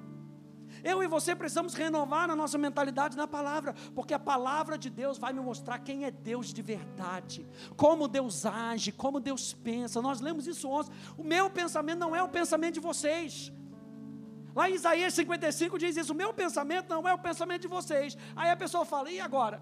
Eu 0.84 1.02
e 1.02 1.08
você 1.08 1.36
precisamos 1.36 1.74
renovar 1.74 2.30
a 2.30 2.36
nossa 2.36 2.58
mentalidade 2.58 3.16
na 3.16 3.28
palavra, 3.28 3.74
porque 3.96 4.14
a 4.14 4.20
palavra 4.20 4.78
de 4.78 4.90
Deus 4.90 5.18
vai 5.18 5.32
me 5.32 5.40
mostrar 5.40 5.80
quem 5.80 6.04
é 6.06 6.12
Deus 6.12 6.54
de 6.54 6.62
verdade, 6.62 7.48
como 7.78 8.08
Deus 8.08 8.46
age, 8.46 8.92
como 8.92 9.20
Deus 9.20 9.54
pensa. 9.54 10.02
Nós 10.02 10.20
lemos 10.20 10.46
isso 10.46 10.70
ontem. 10.70 10.92
O 11.18 11.24
meu 11.24 11.50
pensamento 11.50 12.00
não 12.00 12.16
é 12.16 12.22
o 12.22 12.28
pensamento 12.28 12.76
de 12.76 12.80
vocês. 12.80 13.52
Lá 14.56 14.70
em 14.70 14.76
Isaías 14.76 15.14
55 15.14 15.80
diz 15.80 15.98
isso: 15.98 16.14
o 16.14 16.16
meu 16.16 16.34
pensamento 16.34 16.90
não 16.90 17.08
é 17.08 17.14
o 17.14 17.18
pensamento 17.18 17.62
de 17.62 17.68
vocês. 17.68 18.18
Aí 18.36 18.50
a 18.50 18.56
pessoa 18.56 18.86
fala, 18.86 19.10
e 19.10 19.20
agora? 19.20 19.62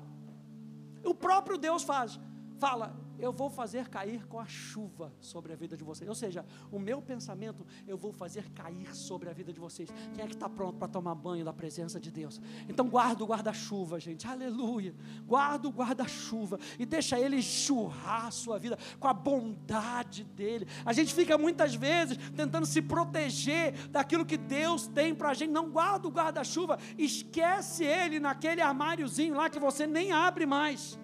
O 1.03 1.13
próprio 1.13 1.57
Deus 1.57 1.83
faz, 1.83 2.19
fala, 2.59 2.95
eu 3.21 3.31
vou 3.31 3.49
fazer 3.49 3.87
cair 3.87 4.25
com 4.27 4.39
a 4.39 4.47
chuva 4.47 5.13
sobre 5.19 5.53
a 5.53 5.55
vida 5.55 5.77
de 5.77 5.83
vocês. 5.83 6.09
Ou 6.09 6.15
seja, 6.15 6.43
o 6.71 6.79
meu 6.79 7.01
pensamento 7.01 7.65
eu 7.87 7.97
vou 7.97 8.11
fazer 8.11 8.49
cair 8.49 8.95
sobre 8.95 9.29
a 9.29 9.33
vida 9.33 9.53
de 9.53 9.59
vocês. 9.59 9.89
Quem 10.13 10.23
é 10.23 10.27
que 10.27 10.33
está 10.33 10.49
pronto 10.49 10.77
para 10.77 10.87
tomar 10.87 11.13
banho 11.13 11.45
da 11.45 11.53
presença 11.53 11.99
de 11.99 12.09
Deus? 12.09 12.41
Então 12.67 12.89
guarda 12.89 13.23
o 13.23 13.27
guarda-chuva, 13.27 13.99
gente. 13.99 14.27
Aleluia. 14.27 14.95
Guarda 15.25 15.67
o 15.67 15.71
guarda-chuva 15.71 16.59
e 16.79 16.85
deixa 16.85 17.19
ele 17.19 17.41
churrar 17.41 18.25
a 18.25 18.31
sua 18.31 18.57
vida 18.57 18.77
com 18.99 19.07
a 19.07 19.13
bondade 19.13 20.23
dele. 20.23 20.67
A 20.83 20.91
gente 20.91 21.13
fica 21.13 21.37
muitas 21.37 21.75
vezes 21.75 22.17
tentando 22.35 22.65
se 22.65 22.81
proteger 22.81 23.73
daquilo 23.89 24.25
que 24.25 24.37
Deus 24.37 24.87
tem 24.87 25.13
para 25.13 25.29
a 25.29 25.33
gente. 25.33 25.51
Não 25.51 25.69
guarda 25.69 26.07
o 26.07 26.11
guarda-chuva, 26.11 26.79
esquece 26.97 27.83
ele 27.83 28.19
naquele 28.19 28.61
armáriozinho 28.61 29.35
lá 29.35 29.49
que 29.49 29.59
você 29.59 29.85
nem 29.85 30.11
abre 30.11 30.45
mais 30.45 30.99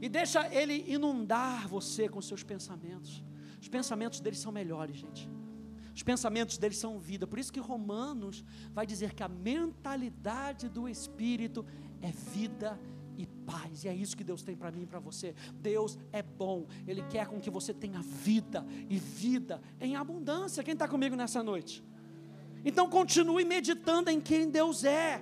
e 0.00 0.08
deixa 0.08 0.52
ele 0.54 0.84
inundar 0.86 1.68
você 1.68 2.08
com 2.08 2.20
seus 2.20 2.42
pensamentos. 2.42 3.22
Os 3.60 3.68
pensamentos 3.68 4.20
dele 4.20 4.36
são 4.36 4.52
melhores, 4.52 4.96
gente. 4.96 5.28
Os 5.94 6.02
pensamentos 6.02 6.58
dele 6.58 6.74
são 6.74 6.98
vida. 6.98 7.26
Por 7.26 7.38
isso 7.38 7.52
que 7.52 7.58
Romanos 7.58 8.44
vai 8.72 8.86
dizer 8.86 9.14
que 9.14 9.22
a 9.22 9.28
mentalidade 9.28 10.68
do 10.68 10.88
espírito 10.88 11.66
é 12.00 12.12
vida 12.12 12.78
e 13.16 13.26
paz. 13.26 13.82
E 13.82 13.88
é 13.88 13.94
isso 13.94 14.16
que 14.16 14.22
Deus 14.22 14.42
tem 14.42 14.56
para 14.56 14.70
mim 14.70 14.82
e 14.82 14.86
para 14.86 15.00
você. 15.00 15.34
Deus 15.54 15.98
é 16.12 16.22
bom. 16.22 16.68
Ele 16.86 17.02
quer 17.02 17.26
com 17.26 17.40
que 17.40 17.50
você 17.50 17.74
tenha 17.74 18.00
vida 18.00 18.64
e 18.88 18.96
vida 18.96 19.60
em 19.80 19.96
abundância. 19.96 20.62
Quem 20.62 20.74
está 20.74 20.86
comigo 20.86 21.16
nessa 21.16 21.42
noite? 21.42 21.82
Então 22.64 22.88
continue 22.88 23.44
meditando 23.44 24.08
em 24.08 24.20
quem 24.20 24.48
Deus 24.48 24.84
é. 24.84 25.20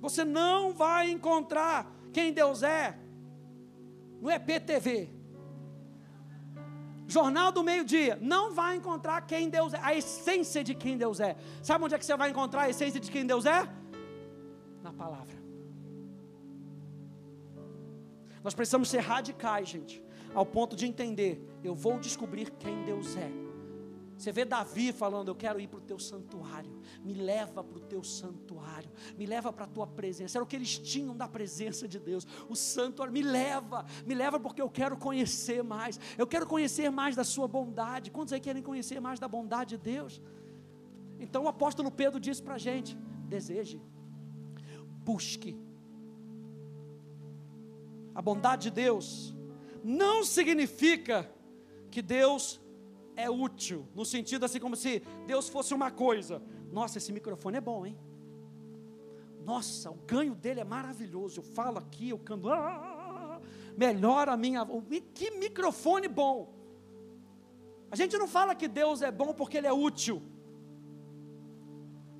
Você 0.00 0.22
não 0.22 0.74
vai 0.74 1.10
encontrar 1.10 1.90
quem 2.12 2.30
Deus 2.30 2.62
é 2.62 2.98
no 4.20 4.30
EPTV, 4.30 5.10
Jornal 7.08 7.52
do 7.52 7.62
Meio-Dia, 7.62 8.18
não 8.20 8.52
vai 8.52 8.76
encontrar 8.76 9.20
quem 9.22 9.48
Deus 9.48 9.72
é, 9.72 9.80
a 9.80 9.94
essência 9.94 10.64
de 10.64 10.74
quem 10.74 10.98
Deus 10.98 11.20
é. 11.20 11.36
Sabe 11.62 11.84
onde 11.84 11.94
é 11.94 11.98
que 11.98 12.04
você 12.04 12.16
vai 12.16 12.30
encontrar 12.30 12.62
a 12.62 12.70
essência 12.70 12.98
de 12.98 13.10
quem 13.10 13.24
Deus 13.24 13.46
é? 13.46 13.68
Na 14.82 14.92
palavra. 14.92 15.36
Nós 18.42 18.54
precisamos 18.54 18.88
ser 18.88 19.00
radicais, 19.00 19.68
gente, 19.68 20.02
ao 20.34 20.44
ponto 20.44 20.74
de 20.74 20.86
entender: 20.86 21.40
eu 21.62 21.74
vou 21.74 21.98
descobrir 21.98 22.50
quem 22.58 22.82
Deus 22.84 23.16
é. 23.16 23.45
Você 24.16 24.32
vê 24.32 24.44
Davi 24.44 24.92
falando: 24.92 25.28
Eu 25.28 25.34
quero 25.34 25.60
ir 25.60 25.68
para 25.68 25.78
o 25.78 25.82
teu 25.82 25.98
santuário, 25.98 26.80
me 27.04 27.12
leva 27.12 27.62
para 27.62 27.76
o 27.76 27.80
teu 27.80 28.02
santuário, 28.02 28.90
me 29.16 29.26
leva 29.26 29.52
para 29.52 29.64
a 29.64 29.68
tua 29.68 29.86
presença. 29.86 30.38
Era 30.38 30.44
o 30.44 30.46
que 30.46 30.56
eles 30.56 30.78
tinham 30.78 31.14
da 31.14 31.28
presença 31.28 31.86
de 31.86 31.98
Deus, 31.98 32.26
o 32.48 32.56
santuário, 32.56 33.12
me 33.12 33.22
leva, 33.22 33.84
me 34.06 34.14
leva 34.14 34.40
porque 34.40 34.62
eu 34.62 34.70
quero 34.70 34.96
conhecer 34.96 35.62
mais, 35.62 36.00
eu 36.16 36.26
quero 36.26 36.46
conhecer 36.46 36.90
mais 36.90 37.14
da 37.14 37.24
Sua 37.24 37.46
bondade. 37.46 38.10
Quantos 38.10 38.32
aí 38.32 38.40
querem 38.40 38.62
conhecer 38.62 39.00
mais 39.00 39.20
da 39.20 39.28
bondade 39.28 39.76
de 39.76 39.78
Deus? 39.78 40.20
Então 41.20 41.44
o 41.44 41.48
apóstolo 41.48 41.90
Pedro 41.90 42.18
disse 42.18 42.42
para 42.42 42.54
a 42.54 42.58
gente: 42.58 42.96
deseje, 43.28 43.80
busque. 45.04 45.58
A 48.14 48.22
bondade 48.22 48.64
de 48.64 48.70
Deus 48.70 49.36
não 49.84 50.24
significa 50.24 51.30
que 51.90 52.00
Deus 52.00 52.58
é 53.16 53.30
útil, 53.30 53.88
no 53.94 54.04
sentido 54.04 54.44
assim 54.44 54.60
como 54.60 54.76
se 54.76 55.02
Deus 55.26 55.48
fosse 55.48 55.72
uma 55.74 55.90
coisa. 55.90 56.42
Nossa, 56.70 56.98
esse 56.98 57.12
microfone 57.12 57.56
é 57.56 57.60
bom, 57.60 57.86
hein? 57.86 57.98
Nossa, 59.44 59.90
o 59.90 59.94
ganho 59.94 60.34
dele 60.34 60.60
é 60.60 60.64
maravilhoso. 60.64 61.40
Eu 61.40 61.44
falo 61.44 61.78
aqui, 61.78 62.10
eu 62.10 62.18
canto. 62.18 62.50
Ah, 62.50 63.40
melhora 63.76 64.32
a 64.32 64.36
minha. 64.36 64.66
Que 65.14 65.30
microfone 65.30 66.08
bom! 66.08 66.52
A 67.90 67.96
gente 67.96 68.18
não 68.18 68.26
fala 68.26 68.54
que 68.54 68.68
Deus 68.68 69.02
é 69.02 69.10
bom 69.10 69.32
porque 69.32 69.56
ele 69.56 69.66
é 69.66 69.72
útil. 69.72 70.20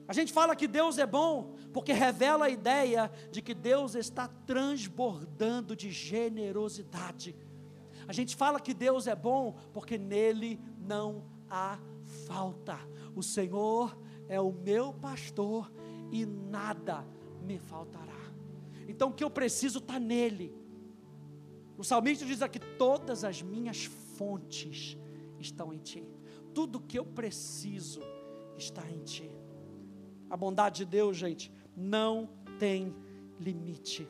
A 0.09 0.13
gente 0.13 0.33
fala 0.33 0.55
que 0.55 0.69
Deus 0.69 0.99
é 0.99 1.07
bom 1.07 1.57
porque 1.73 1.93
revela 1.93 2.47
a 2.47 2.51
ideia 2.51 3.11
de 3.31 3.43
que 3.43 3.53
Deus 3.53 3.97
está 3.97 4.29
transbordando 4.29 5.75
de 5.75 5.91
generosidade. 5.91 7.35
A 8.07 8.13
gente 8.13 8.37
fala 8.37 8.61
que 8.61 8.75
Deus 8.75 9.07
é 9.07 9.15
bom 9.15 9.57
porque 9.73 9.99
nele 9.99 10.61
não 10.79 11.25
há 11.49 11.79
falta. 12.27 12.79
O 13.15 13.23
Senhor 13.23 13.97
é 14.29 14.41
o 14.41 14.53
meu 14.53 14.93
pastor 14.93 15.73
e 16.11 16.25
nada 16.25 17.05
me 17.43 17.59
faltará. 17.59 18.13
Então 18.89 19.09
o 19.09 19.13
que 19.13 19.25
eu 19.25 19.31
preciso 19.31 19.79
está 19.79 19.99
nele. 19.99 20.55
O 21.77 21.85
salmista 21.85 22.25
diz 22.25 22.43
aqui: 22.43 22.59
todas 22.59 23.25
as 23.25 23.43
minhas 23.43 23.85
fontes 23.85 24.97
estão 25.39 25.73
em 25.73 25.79
ti. 25.79 26.05
Tudo 26.55 26.81
que 26.81 26.99
eu 26.99 27.05
preciso 27.05 28.01
está 28.57 28.89
em 28.91 29.03
ti. 29.03 29.31
A 30.31 30.37
bondade 30.37 30.79
de 30.79 30.87
Deus, 30.87 31.17
gente, 31.17 31.53
não 31.77 32.29
tem 32.59 32.95
limite. 33.39 34.09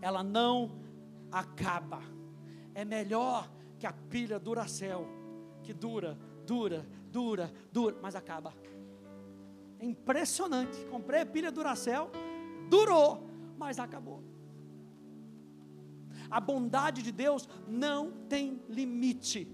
Ela 0.00 0.22
não 0.22 0.78
acaba. 1.30 2.02
É 2.78 2.84
melhor 2.84 3.50
que 3.76 3.88
a 3.88 3.92
pilha 3.92 4.38
Duracell 4.38 5.04
que 5.64 5.74
dura, 5.74 6.16
dura, 6.46 6.86
dura, 7.10 7.52
dura, 7.72 7.96
mas 8.00 8.14
acaba. 8.14 8.54
É 9.80 9.84
impressionante. 9.84 10.84
Comprei 10.84 11.22
a 11.22 11.26
pilha 11.26 11.50
Duracell, 11.50 12.08
durou, 12.70 13.28
mas 13.58 13.80
acabou. 13.80 14.22
A 16.30 16.38
bondade 16.38 17.02
de 17.02 17.10
Deus 17.10 17.48
não 17.66 18.12
tem 18.28 18.62
limite. 18.68 19.46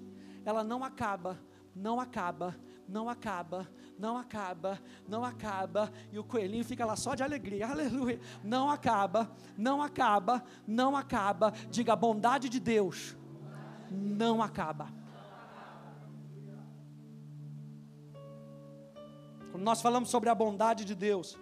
Ela 0.45 0.63
não 0.63 0.85
acaba, 0.85 1.41
não 1.75 1.99
acaba, 1.99 2.55
não 2.87 3.09
acaba, 3.09 3.67
não 3.99 4.17
acaba, 4.17 4.81
não 5.09 5.25
acaba, 5.25 5.93
e 6.13 6.19
o 6.19 6.25
coelhinho 6.25 6.65
fica 6.65 6.85
lá 6.85 6.95
só 6.95 7.15
de 7.15 7.23
alegria, 7.23 7.67
aleluia. 7.73 8.21
Não 8.43 8.71
acaba, 8.71 9.35
não 9.57 9.83
acaba, 9.83 10.45
não 10.67 10.97
acaba. 10.97 11.53
Diga 11.71 11.95
a 11.95 11.97
bondade 11.97 12.49
de 12.49 12.61
Deus 12.61 13.17
não 13.95 14.43
acaba. 14.43 14.89
Quando 19.51 19.63
nós 19.63 19.81
falamos 19.81 20.11
sobre 20.11 20.29
a 20.29 20.35
bondade 20.35 20.85
de 20.85 20.95
Deus, 20.95 21.39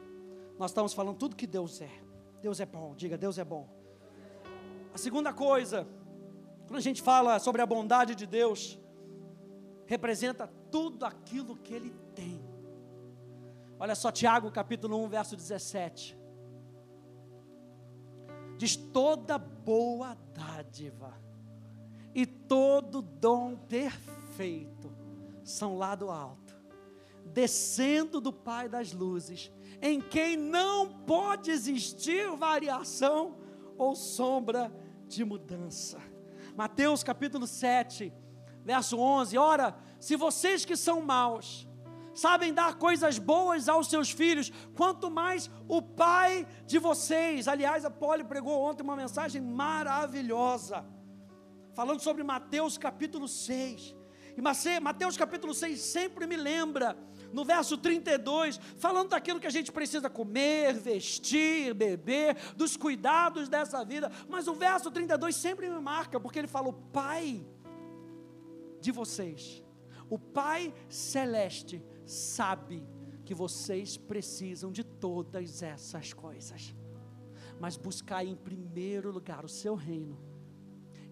nós 0.59 0.71
estamos 0.71 0.93
falando 0.93 1.17
tudo 1.17 1.35
que 1.35 1.47
Deus 1.47 1.81
é. 1.81 1.91
Deus 2.43 2.61
é 2.61 2.67
bom, 2.67 2.95
diga, 2.95 3.17
Deus 3.17 3.39
é 3.39 3.45
bom. 3.45 3.69
A 4.93 4.99
segunda 4.99 5.33
coisa, 5.33 5.89
quando 6.67 6.77
a 6.77 6.83
gente 6.83 7.01
fala 7.01 7.39
sobre 7.39 7.63
a 7.63 7.67
bondade 7.67 8.15
de 8.15 8.27
Deus, 8.27 8.79
representa 9.87 10.47
tudo 10.71 11.07
aquilo 11.07 11.57
que 11.57 11.73
Ele 11.73 11.91
tem. 12.15 12.45
Olha 13.79 13.95
só, 13.95 14.13
Tiago 14.13 14.51
capítulo 14.51 15.03
1, 15.05 15.09
verso 15.09 15.37
17. 15.37 16.19
Diz: 18.59 18.77
toda 18.77 19.39
boa 19.39 20.15
dádiva 20.35 21.19
e 22.15 22.27
todo 22.27 23.03
dom 23.03 23.57
perfeito 23.57 24.93
são 25.45 25.77
lá 25.77 25.95
do 25.95 26.11
alto 26.11 26.43
descendo 27.33 28.21
do 28.21 28.33
Pai 28.33 28.69
das 28.69 28.93
luzes, 28.93 29.51
em 29.81 30.01
quem 30.01 30.37
não 30.37 30.89
pode 30.89 31.51
existir 31.51 32.29
variação 32.37 33.37
ou 33.77 33.95
sombra 33.95 34.73
de 35.07 35.25
mudança. 35.25 35.99
Mateus 36.55 37.03
capítulo 37.03 37.47
7, 37.47 38.13
verso 38.65 38.99
11: 38.99 39.39
Ora, 39.39 39.77
se 39.99 40.15
vocês 40.15 40.65
que 40.65 40.77
são 40.77 41.01
maus, 41.01 41.67
sabem 42.15 42.53
dar 42.53 42.75
coisas 42.75 43.19
boas 43.19 43.69
aos 43.69 43.89
seus 43.89 44.11
filhos, 44.11 44.53
quanto 44.77 45.11
mais 45.11 45.51
o 45.67 45.81
Pai 45.81 46.47
de 46.67 46.79
vocês. 46.79 47.49
Aliás, 47.49 47.85
a 47.85 47.91
Poli 47.91 48.25
pregou 48.25 48.61
ontem 48.61 48.83
uma 48.83 48.97
mensagem 48.97 49.41
maravilhosa, 49.41 50.85
falando 51.75 52.01
sobre 52.01 52.23
Mateus 52.23 52.77
capítulo 52.79 53.27
6. 53.27 53.95
E 54.37 54.81
Mateus 54.81 55.17
capítulo 55.17 55.53
6 55.53 55.81
sempre 55.81 56.27
me 56.27 56.37
lembra 56.37 56.97
no 57.33 57.45
verso 57.45 57.77
32, 57.77 58.59
falando 58.77 59.11
daquilo 59.11 59.41
que 59.41 59.47
a 59.47 59.51
gente 59.51 59.73
precisa 59.73 60.09
comer, 60.09 60.75
vestir, 60.75 61.75
beber, 61.75 62.37
dos 62.55 62.77
cuidados 62.77 63.49
dessa 63.49 63.85
vida. 63.85 64.11
Mas 64.29 64.47
o 64.49 64.55
verso 64.55 64.91
32 64.91 65.35
sempre 65.37 65.69
me 65.69 65.81
marca, 65.81 66.19
porque 66.21 66.39
ele 66.39 66.49
fala: 66.49 66.69
o 66.69 66.73
Pai 66.73 67.45
de 68.81 68.91
vocês, 68.91 69.63
o 70.09 70.19
Pai 70.19 70.75
celeste, 70.89 71.83
sabe 72.07 72.87
que 73.25 73.35
vocês 73.35 73.97
precisam 73.97 74.73
de 74.73 74.83
todas 74.83 75.63
essas 75.63 76.13
coisas. 76.13 76.75
Mas 77.61 77.77
buscar 77.77 78.25
em 78.25 78.35
primeiro 78.35 79.11
lugar 79.11 79.45
o 79.45 79.49
seu 79.49 79.75
reino 79.75 80.32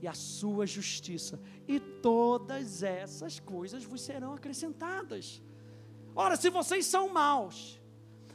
e 0.03 0.09
a 0.09 0.15
sua 0.15 0.67
justiça, 0.67 1.41
e 1.69 1.79
todas 1.79 2.83
essas 2.83 3.39
coisas 3.39 3.85
vos 3.85 4.01
serão 4.01 4.35
acrescentadas. 4.35 5.43
Ora, 6.15 6.37
se 6.37 6.49
vocês 6.49 6.87
são 6.87 7.13
maus, 7.13 7.81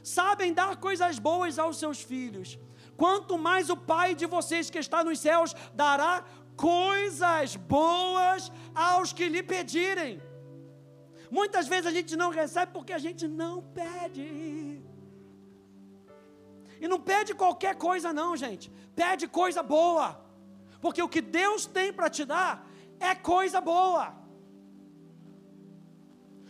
sabem 0.02 0.52
dar 0.52 0.76
coisas 0.76 1.18
boas 1.18 1.58
aos 1.58 1.78
seus 1.78 2.00
filhos, 2.00 2.58
quanto 2.96 3.36
mais 3.36 3.68
o 3.68 3.76
Pai 3.76 4.14
de 4.14 4.26
vocês 4.26 4.70
que 4.70 4.78
está 4.78 5.02
nos 5.02 5.18
céus 5.18 5.54
dará 5.74 6.24
coisas 6.56 7.56
boas 7.56 8.50
aos 8.74 9.12
que 9.12 9.28
lhe 9.28 9.42
pedirem. 9.42 10.22
Muitas 11.30 11.66
vezes 11.66 11.86
a 11.86 11.90
gente 11.90 12.14
não 12.16 12.30
recebe 12.30 12.72
porque 12.72 12.92
a 12.92 12.98
gente 12.98 13.26
não 13.26 13.62
pede. 13.62 14.80
E 16.80 16.86
não 16.86 17.00
pede 17.00 17.34
qualquer 17.34 17.74
coisa, 17.74 18.12
não, 18.12 18.36
gente. 18.36 18.70
Pede 18.94 19.26
coisa 19.26 19.62
boa. 19.62 20.25
Porque 20.86 21.02
o 21.02 21.08
que 21.08 21.20
Deus 21.20 21.66
tem 21.66 21.92
para 21.92 22.08
te 22.08 22.24
dar 22.24 22.64
é 23.00 23.12
coisa 23.12 23.60
boa. 23.60 24.14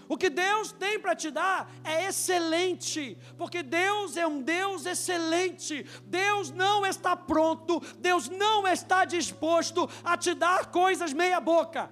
O 0.06 0.14
que 0.14 0.28
Deus 0.28 0.72
tem 0.72 1.00
para 1.00 1.16
te 1.16 1.30
dar 1.30 1.72
é 1.82 2.04
excelente, 2.04 3.16
porque 3.38 3.62
Deus 3.62 4.14
é 4.14 4.26
um 4.26 4.42
Deus 4.42 4.84
excelente. 4.84 5.86
Deus 6.04 6.50
não 6.50 6.84
está 6.84 7.16
pronto, 7.16 7.80
Deus 7.98 8.28
não 8.28 8.68
está 8.68 9.06
disposto 9.06 9.88
a 10.04 10.18
te 10.18 10.34
dar 10.34 10.66
coisas 10.66 11.14
meia-boca. 11.14 11.90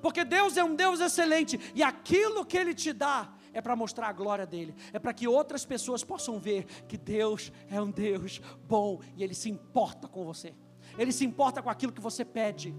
Porque 0.00 0.24
Deus 0.24 0.56
é 0.56 0.62
um 0.62 0.76
Deus 0.76 1.00
excelente 1.00 1.58
e 1.74 1.82
aquilo 1.82 2.46
que 2.46 2.56
Ele 2.56 2.74
te 2.74 2.92
dá 2.92 3.28
é 3.52 3.60
para 3.60 3.76
mostrar 3.76 4.08
a 4.08 4.12
glória 4.12 4.46
dele, 4.46 4.74
é 4.92 4.98
para 4.98 5.12
que 5.12 5.26
outras 5.26 5.64
pessoas 5.64 6.04
possam 6.04 6.38
ver 6.38 6.64
que 6.86 6.96
Deus 6.96 7.52
é 7.68 7.80
um 7.80 7.90
Deus 7.90 8.40
bom 8.66 9.00
e 9.16 9.22
Ele 9.22 9.34
se 9.34 9.50
importa 9.50 10.08
com 10.08 10.24
você, 10.24 10.54
Ele 10.98 11.12
se 11.12 11.24
importa 11.24 11.62
com 11.62 11.70
aquilo 11.70 11.92
que 11.92 12.00
você 12.00 12.24
pede. 12.24 12.74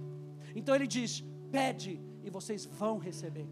Então 0.55 0.75
Ele 0.75 0.87
diz: 0.87 1.23
pede 1.51 2.01
e 2.23 2.29
vocês 2.29 2.65
vão 2.65 2.97
receber. 2.97 3.47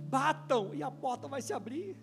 Batam 0.00 0.74
e 0.74 0.82
a 0.82 0.90
porta 0.90 1.26
vai 1.28 1.40
se 1.40 1.52
abrir. 1.52 1.96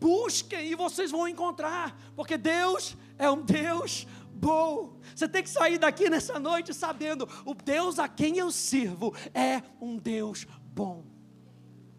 Busquem 0.00 0.70
e 0.70 0.74
vocês 0.74 1.10
vão 1.10 1.28
encontrar, 1.28 1.94
porque 2.16 2.38
Deus 2.38 2.96
é 3.18 3.30
um 3.30 3.42
Deus 3.42 4.06
bom. 4.32 4.98
Você 5.14 5.28
tem 5.28 5.42
que 5.42 5.50
sair 5.50 5.76
daqui 5.76 6.08
nessa 6.08 6.38
noite 6.38 6.72
sabendo: 6.72 7.28
o 7.44 7.54
Deus 7.54 7.98
a 7.98 8.08
quem 8.08 8.38
eu 8.38 8.50
sirvo 8.50 9.14
é 9.34 9.62
um 9.80 9.98
Deus 9.98 10.46
bom. 10.62 11.04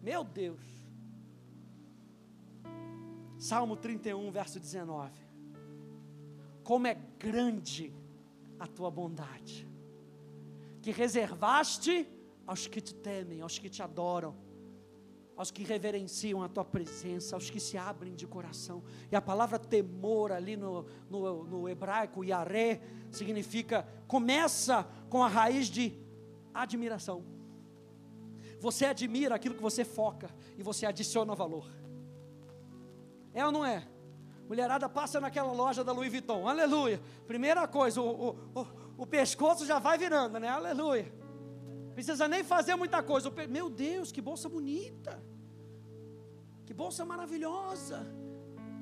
Meu 0.02 0.24
Deus. 0.24 0.60
Salmo 3.38 3.76
31, 3.76 4.30
verso 4.30 4.58
19. 4.58 5.12
Como 6.64 6.86
é 6.86 6.94
grande 7.18 7.92
a 8.58 8.66
tua 8.66 8.90
bondade, 8.90 9.68
que 10.80 10.90
reservaste 10.90 12.06
aos 12.46 12.66
que 12.66 12.80
te 12.80 12.94
temem, 12.94 13.40
aos 13.40 13.58
que 13.58 13.68
te 13.68 13.82
adoram 13.82 14.36
aos 15.36 15.50
que 15.50 15.62
reverenciam 15.64 16.42
a 16.42 16.48
tua 16.48 16.64
presença, 16.64 17.34
aos 17.34 17.50
que 17.50 17.58
se 17.58 17.76
abrem 17.76 18.14
de 18.14 18.26
coração. 18.26 18.82
E 19.10 19.16
a 19.16 19.20
palavra 19.20 19.58
temor 19.58 20.30
ali 20.30 20.56
no, 20.56 20.86
no, 21.08 21.44
no 21.44 21.68
hebraico, 21.68 22.24
yaré, 22.24 22.80
significa, 23.10 23.86
começa 24.06 24.86
com 25.08 25.22
a 25.22 25.28
raiz 25.28 25.66
de 25.66 25.98
admiração. 26.52 27.24
Você 28.62 28.84
admira 28.84 29.34
aquilo 29.34 29.56
que 29.56 29.62
você 29.62 29.84
foca 29.84 30.30
e 30.56 30.62
você 30.62 30.86
adiciona 30.86 31.34
valor. 31.34 31.66
É 33.34 33.44
ou 33.44 33.50
não 33.50 33.64
é? 33.64 33.88
Mulherada 34.48 34.88
passa 34.88 35.20
naquela 35.20 35.50
loja 35.50 35.82
da 35.82 35.90
Louis 35.90 36.12
Vuitton, 36.12 36.46
aleluia. 36.46 37.02
Primeira 37.26 37.66
coisa, 37.66 38.00
o, 38.00 38.28
o, 38.28 38.60
o, 38.60 38.66
o 38.98 39.06
pescoço 39.06 39.66
já 39.66 39.80
vai 39.80 39.98
virando, 39.98 40.38
né? 40.38 40.48
Aleluia. 40.48 41.12
Precisa 41.92 42.28
nem 42.28 42.44
fazer 42.44 42.76
muita 42.76 43.02
coisa. 43.02 43.32
Meu 43.48 43.68
Deus, 43.68 44.12
que 44.12 44.20
bolsa 44.20 44.48
bonita. 44.48 45.20
Que 46.64 46.72
bolsa 46.72 47.04
maravilhosa. 47.04 48.06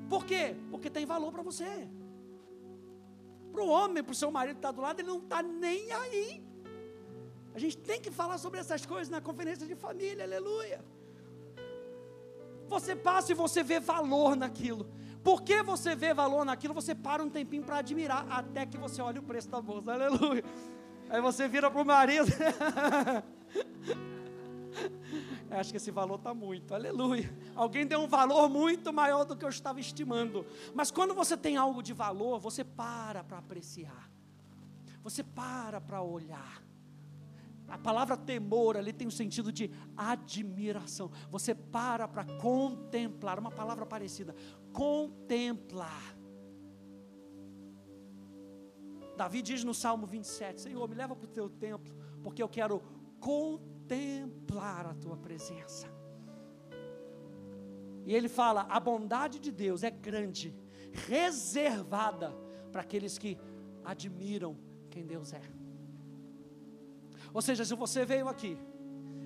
Por 0.07 0.25
quê? 0.25 0.55
Porque 0.69 0.91
tem 0.91 1.07
valor 1.07 1.31
para 1.31 1.41
você. 1.41 1.89
Para 3.51 3.63
o 3.63 3.67
homem, 3.67 4.03
para 4.03 4.11
o 4.11 4.15
seu 4.15 4.29
marido 4.29 4.57
que 4.57 4.59
está 4.59 4.71
do 4.71 4.81
lado, 4.81 4.99
ele 4.99 5.07
não 5.07 5.17
está 5.17 5.41
nem 5.41 5.91
aí. 5.91 6.50
A 7.53 7.59
gente 7.59 7.77
tem 7.77 7.99
que 7.99 8.11
falar 8.11 8.37
sobre 8.37 8.59
essas 8.59 8.85
coisas 8.85 9.09
na 9.09 9.19
conferência 9.21 9.67
de 9.67 9.75
família, 9.75 10.23
aleluia. 10.23 10.83
Você 12.67 12.95
passa 12.95 13.33
e 13.33 13.35
você 13.35 13.61
vê 13.61 13.79
valor 13.79 14.35
naquilo. 14.35 14.89
Por 15.23 15.41
que 15.41 15.61
você 15.61 15.95
vê 15.95 16.13
valor 16.13 16.45
naquilo? 16.45 16.73
Você 16.73 16.95
para 16.95 17.21
um 17.21 17.29
tempinho 17.29 17.63
para 17.63 17.77
admirar, 17.77 18.25
até 18.29 18.65
que 18.65 18.77
você 18.77 19.01
olha 19.01 19.19
o 19.19 19.23
preço 19.23 19.49
da 19.49 19.61
bolsa, 19.61 19.91
aleluia. 19.91 20.43
Aí 21.09 21.21
você 21.21 21.47
vira 21.47 21.69
para 21.69 21.81
o 21.81 21.85
marido. 21.85 22.27
Acho 25.51 25.71
que 25.71 25.77
esse 25.77 25.91
valor 25.91 26.15
está 26.15 26.33
muito, 26.33 26.73
aleluia. 26.73 27.29
Alguém 27.53 27.85
deu 27.85 27.99
um 27.99 28.07
valor 28.07 28.49
muito 28.49 28.93
maior 28.93 29.25
do 29.25 29.35
que 29.35 29.43
eu 29.43 29.49
estava 29.49 29.81
estimando. 29.81 30.45
Mas 30.73 30.89
quando 30.89 31.13
você 31.13 31.35
tem 31.35 31.57
algo 31.57 31.83
de 31.83 31.91
valor, 31.91 32.39
você 32.39 32.63
para 32.63 33.21
para 33.21 33.39
apreciar, 33.39 34.09
você 35.03 35.21
para 35.21 35.81
para 35.81 36.01
olhar. 36.01 36.63
A 37.71 37.77
palavra 37.77 38.17
temor 38.17 38.75
ali 38.75 38.91
tem 38.91 39.07
o 39.07 39.11
sentido 39.11 39.49
de 39.49 39.71
admiração. 39.95 41.09
Você 41.29 41.55
para 41.55 42.05
para 42.05 42.25
contemplar, 42.25 43.39
uma 43.39 43.49
palavra 43.49 43.85
parecida, 43.85 44.35
contemplar. 44.73 46.17
Davi 49.15 49.41
diz 49.41 49.63
no 49.63 49.73
Salmo 49.73 50.05
27: 50.05 50.59
Senhor, 50.59 50.85
me 50.89 50.95
leva 50.95 51.15
para 51.15 51.23
o 51.25 51.29
teu 51.29 51.49
templo, 51.49 51.95
porque 52.21 52.43
eu 52.43 52.49
quero 52.49 52.83
contemplar 53.21 54.87
a 54.87 54.93
tua 54.93 55.15
presença. 55.15 55.87
E 58.05 58.13
ele 58.13 58.27
fala: 58.27 58.67
a 58.69 58.81
bondade 58.81 59.39
de 59.39 59.49
Deus 59.49 59.81
é 59.81 59.89
grande, 59.89 60.53
reservada 61.07 62.35
para 62.69 62.81
aqueles 62.81 63.17
que 63.17 63.37
admiram 63.85 64.57
quem 64.89 65.05
Deus 65.05 65.31
é. 65.31 65.60
Ou 67.33 67.41
seja, 67.41 67.63
se 67.63 67.75
você 67.75 68.05
veio 68.05 68.27
aqui 68.27 68.57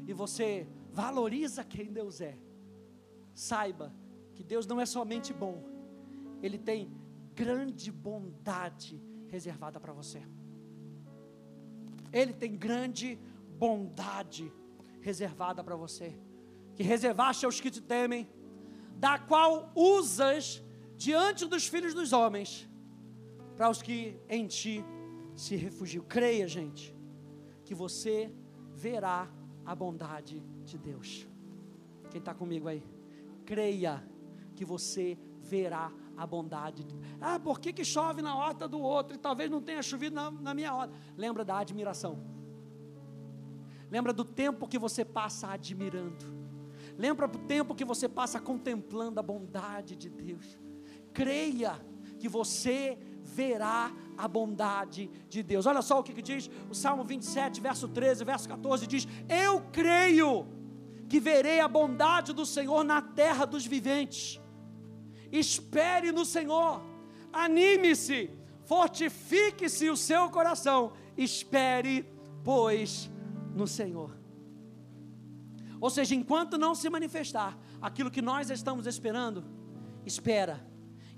e 0.08 0.14
você 0.14 0.68
valoriza 0.92 1.64
quem 1.64 1.92
Deus 1.92 2.22
é, 2.22 2.38
saiba 3.34 3.94
que 4.34 4.44
Deus 4.44 4.68
não 4.68 4.80
é 4.80 4.86
somente 4.86 5.34
bom, 5.34 5.64
Ele 6.42 6.58
tem 6.58 6.92
grande 7.34 7.92
bondade 7.92 9.02
reservada 9.28 9.80
para 9.80 9.94
você. 9.94 10.22
Ele 12.12 12.34
tem 12.34 12.56
grande 12.56 13.20
bondade 13.58 14.52
reservada 15.02 15.64
para 15.64 15.76
você, 15.76 16.18
que 16.76 16.84
reservaste 16.84 17.46
aos 17.46 17.60
que 17.60 17.70
te 17.70 17.82
temem, 17.82 18.28
da 18.98 19.20
qual 19.20 19.72
usas 19.76 20.64
diante 20.96 21.46
dos 21.46 21.68
filhos 21.68 21.94
dos 21.94 22.14
homens, 22.14 22.70
para 23.56 23.70
os 23.70 23.82
que 23.82 24.18
em 24.30 24.48
ti 24.48 24.84
se 25.36 25.56
refugiam. 25.56 26.04
Creia, 26.06 26.48
gente, 26.48 26.95
que 27.66 27.76
você 27.76 28.32
verá 28.74 29.28
a 29.66 29.76
bondade 29.76 30.42
de 30.64 30.78
Deus. 30.78 31.28
Quem 32.10 32.20
está 32.20 32.34
comigo 32.34 32.68
aí? 32.68 32.82
Creia 33.44 34.02
que 34.56 34.64
você 34.64 35.18
verá 35.42 35.92
a 36.16 36.26
bondade. 36.26 36.86
Ah, 37.20 37.40
por 37.40 37.60
que, 37.60 37.74
que 37.74 37.84
chove 37.84 38.22
na 38.22 38.36
horta 38.36 38.68
do 38.68 38.80
outro 38.80 39.16
e 39.16 39.18
talvez 39.18 39.50
não 39.50 39.62
tenha 39.62 39.82
chovido 39.82 40.16
na, 40.16 40.32
na 40.32 40.54
minha 40.54 40.74
horta? 40.74 40.96
Lembra 41.18 41.44
da 41.44 41.58
admiração. 41.58 42.20
Lembra 43.90 44.14
do 44.14 44.24
tempo 44.24 44.68
que 44.68 44.80
você 44.80 45.04
passa 45.04 45.48
admirando. 45.48 46.26
Lembra 46.98 47.28
do 47.28 47.40
tempo 47.40 47.76
que 47.76 47.84
você 47.84 48.08
passa 48.08 48.40
contemplando 48.40 49.20
a 49.20 49.24
bondade 49.24 49.96
de 49.96 50.10
Deus. 50.10 50.58
Creia 51.14 51.80
que 52.20 52.30
você 52.30 52.98
verá 53.24 53.92
a 54.18 54.28
bondade 54.28 55.10
de 55.30 55.44
Deus. 55.44 55.66
Olha 55.66 55.82
só 55.82 56.00
o 56.00 56.04
que, 56.04 56.14
que 56.14 56.22
diz 56.22 56.50
o 56.70 56.76
Salmo 56.76 57.04
27, 57.04 57.62
verso 57.62 57.88
13, 57.88 58.24
verso 58.24 58.48
14: 58.48 58.88
diz: 58.88 59.08
Eu 59.28 59.62
creio 59.72 60.48
que 61.08 61.20
verei 61.20 61.60
a 61.60 61.68
bondade 61.68 62.34
do 62.34 62.46
Senhor 62.46 62.84
na 62.84 63.02
terra 63.02 63.46
dos 63.46 63.66
viventes 63.66 64.40
espere 65.40 66.12
no 66.12 66.26
Senhor, 66.26 66.82
anime-se, 67.32 68.30
fortifique-se 68.64 69.90
o 69.90 69.98
seu 69.98 70.30
coração, 70.30 70.94
espere, 71.18 72.06
pois, 72.44 73.10
no 73.54 73.68
Senhor. 73.68 74.18
Ou 75.80 75.90
seja, 75.90 76.16
enquanto 76.16 76.58
não 76.58 76.74
se 76.74 76.90
manifestar 76.90 77.58
aquilo 77.82 78.12
que 78.12 78.22
nós 78.22 78.50
estamos 78.50 78.88
esperando, 78.88 79.44
espera 80.06 80.66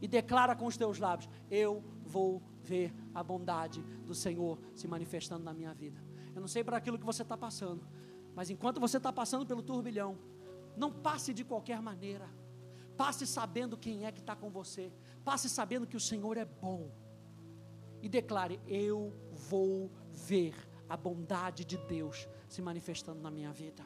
e 0.02 0.08
declara 0.08 0.56
com 0.56 0.66
os 0.66 0.78
teus 0.78 1.00
lábios: 1.00 1.30
Eu 1.50 1.84
vou 2.04 2.42
ver 2.72 2.94
a 3.14 3.22
bondade 3.32 3.82
do 4.10 4.16
Senhor 4.24 4.60
se 4.80 4.88
manifestando 4.88 5.44
na 5.44 5.54
minha 5.60 5.74
vida. 5.74 6.00
Eu 6.36 6.42
não 6.42 6.48
sei 6.56 6.64
para 6.64 6.78
aquilo 6.78 7.00
que 7.02 7.10
você 7.12 7.24
está 7.24 7.38
passando, 7.48 7.84
mas 8.36 8.50
enquanto 8.50 8.80
você 8.86 8.98
está 8.98 9.12
passando 9.22 9.46
pelo 9.46 9.64
turbilhão, 9.70 10.18
não 10.76 10.92
passe 10.92 11.34
de 11.34 11.44
qualquer 11.52 11.82
maneira. 11.82 12.28
Passe 12.96 13.26
sabendo 13.26 13.78
quem 13.86 14.06
é 14.06 14.12
que 14.12 14.20
está 14.20 14.36
com 14.36 14.50
você. 14.50 14.92
Passe 15.24 15.48
sabendo 15.50 15.88
que 15.88 15.98
o 15.98 16.06
Senhor 16.10 16.36
é 16.38 16.46
bom. 16.46 16.92
E 18.02 18.08
declare: 18.08 18.60
Eu 18.68 19.14
vou 19.50 19.92
ver 20.12 20.56
a 20.88 20.96
bondade 20.96 21.66
de 21.66 21.78
Deus 21.78 22.28
se 22.48 22.62
manifestando 22.62 23.22
na 23.22 23.32
minha 23.32 23.52
vida. 23.52 23.84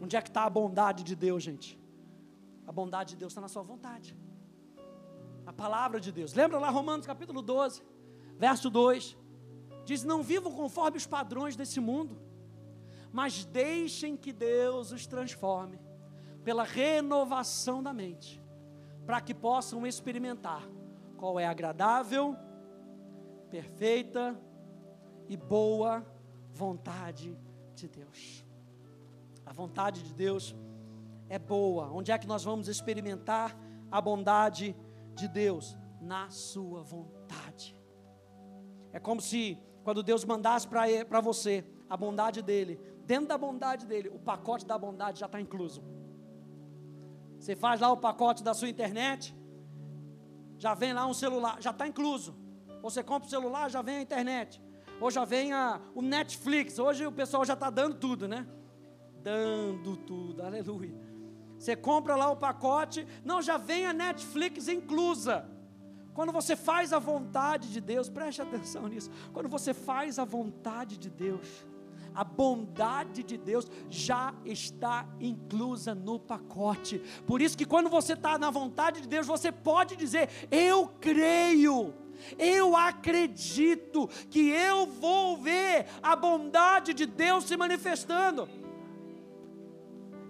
Onde 0.00 0.16
é 0.16 0.22
que 0.22 0.28
está 0.28 0.44
a 0.44 0.50
bondade 0.50 1.04
de 1.04 1.14
Deus, 1.14 1.42
gente? 1.42 1.78
A 2.66 2.72
bondade 2.72 3.10
de 3.10 3.16
Deus 3.16 3.32
está 3.32 3.40
na 3.40 3.48
sua 3.48 3.62
vontade. 3.62 4.16
A 5.52 5.54
palavra 5.56 6.00
de 6.00 6.10
Deus. 6.10 6.34
Lembra 6.34 6.58
lá 6.58 6.68
Romanos 6.70 7.06
capítulo 7.06 7.40
12, 7.40 7.82
verso 8.36 8.68
2. 8.68 9.16
Diz: 9.84 10.04
Não 10.04 10.22
vivam 10.22 10.52
conforme 10.52 10.96
os 10.96 11.06
padrões 11.06 11.56
desse 11.56 11.80
mundo 11.80 12.20
mas 13.12 13.44
deixem 13.44 14.16
que 14.16 14.32
Deus 14.32 14.90
os 14.90 15.06
transforme 15.06 15.78
pela 16.42 16.64
renovação 16.64 17.82
da 17.82 17.92
mente, 17.92 18.42
para 19.06 19.20
que 19.20 19.34
possam 19.34 19.86
experimentar 19.86 20.66
qual 21.18 21.38
é 21.38 21.44
a 21.44 21.50
agradável, 21.50 22.34
perfeita 23.50 24.40
e 25.28 25.36
boa 25.36 26.04
vontade 26.50 27.38
de 27.74 27.86
Deus. 27.86 28.44
A 29.44 29.52
vontade 29.52 30.02
de 30.02 30.14
Deus 30.14 30.56
é 31.28 31.38
boa. 31.38 31.90
Onde 31.92 32.10
é 32.10 32.18
que 32.18 32.26
nós 32.26 32.42
vamos 32.42 32.66
experimentar 32.66 33.56
a 33.90 34.00
bondade 34.00 34.74
de 34.74 34.74
Deus? 35.28 35.76
Na 36.00 36.30
sua 36.30 36.82
vontade. 36.82 37.76
É 38.92 38.98
como 38.98 39.20
se, 39.20 39.58
quando 39.84 40.02
Deus 40.02 40.24
mandasse 40.24 40.66
para 40.68 41.20
você 41.20 41.64
a 41.88 41.96
bondade 41.96 42.42
dele, 42.42 42.80
dentro 43.04 43.28
da 43.28 43.38
bondade 43.38 43.86
dele, 43.86 44.08
o 44.08 44.18
pacote 44.18 44.66
da 44.66 44.76
bondade 44.76 45.20
já 45.20 45.26
está 45.26 45.40
incluso. 45.40 45.82
Você 47.38 47.56
faz 47.56 47.80
lá 47.80 47.90
o 47.90 47.96
pacote 47.96 48.42
da 48.42 48.54
sua 48.54 48.68
internet, 48.68 49.34
já 50.58 50.74
vem 50.74 50.92
lá 50.92 51.06
um 51.06 51.14
celular, 51.14 51.60
já 51.60 51.70
está 51.70 51.86
incluso. 51.88 52.36
Você 52.82 53.02
compra 53.02 53.26
o 53.26 53.30
celular, 53.30 53.70
já 53.70 53.82
vem 53.82 53.96
a 53.96 54.02
internet. 54.02 54.62
Ou 55.00 55.10
já 55.10 55.24
vem 55.24 55.52
a, 55.52 55.80
o 55.94 56.02
Netflix. 56.02 56.78
Hoje 56.78 57.04
o 57.04 57.10
pessoal 57.10 57.44
já 57.44 57.54
está 57.54 57.70
dando 57.70 57.96
tudo, 57.96 58.28
né? 58.28 58.46
Dando 59.22 59.96
tudo, 59.96 60.42
aleluia. 60.42 60.94
Você 61.62 61.76
compra 61.76 62.16
lá 62.16 62.28
o 62.28 62.36
pacote, 62.36 63.06
não, 63.24 63.40
já 63.40 63.56
vem 63.56 63.86
a 63.86 63.92
Netflix 63.92 64.66
inclusa. 64.66 65.48
Quando 66.12 66.32
você 66.32 66.56
faz 66.56 66.92
a 66.92 66.98
vontade 66.98 67.70
de 67.70 67.80
Deus, 67.80 68.08
preste 68.08 68.42
atenção 68.42 68.88
nisso. 68.88 69.08
Quando 69.32 69.48
você 69.48 69.72
faz 69.72 70.18
a 70.18 70.24
vontade 70.24 70.98
de 70.98 71.08
Deus, 71.08 71.46
a 72.12 72.24
bondade 72.24 73.22
de 73.22 73.36
Deus 73.36 73.70
já 73.88 74.34
está 74.44 75.06
inclusa 75.20 75.94
no 75.94 76.18
pacote. 76.18 76.98
Por 77.28 77.40
isso 77.40 77.56
que 77.56 77.64
quando 77.64 77.88
você 77.88 78.14
está 78.14 78.36
na 78.36 78.50
vontade 78.50 79.00
de 79.00 79.06
Deus, 79.06 79.28
você 79.28 79.52
pode 79.52 79.94
dizer: 79.94 80.28
Eu 80.50 80.88
creio. 81.00 81.94
Eu 82.36 82.76
acredito 82.76 84.08
que 84.28 84.48
eu 84.48 84.86
vou 84.86 85.36
ver 85.36 85.86
a 86.02 86.16
bondade 86.16 86.92
de 86.92 87.06
Deus 87.06 87.44
se 87.44 87.56
manifestando. 87.56 88.48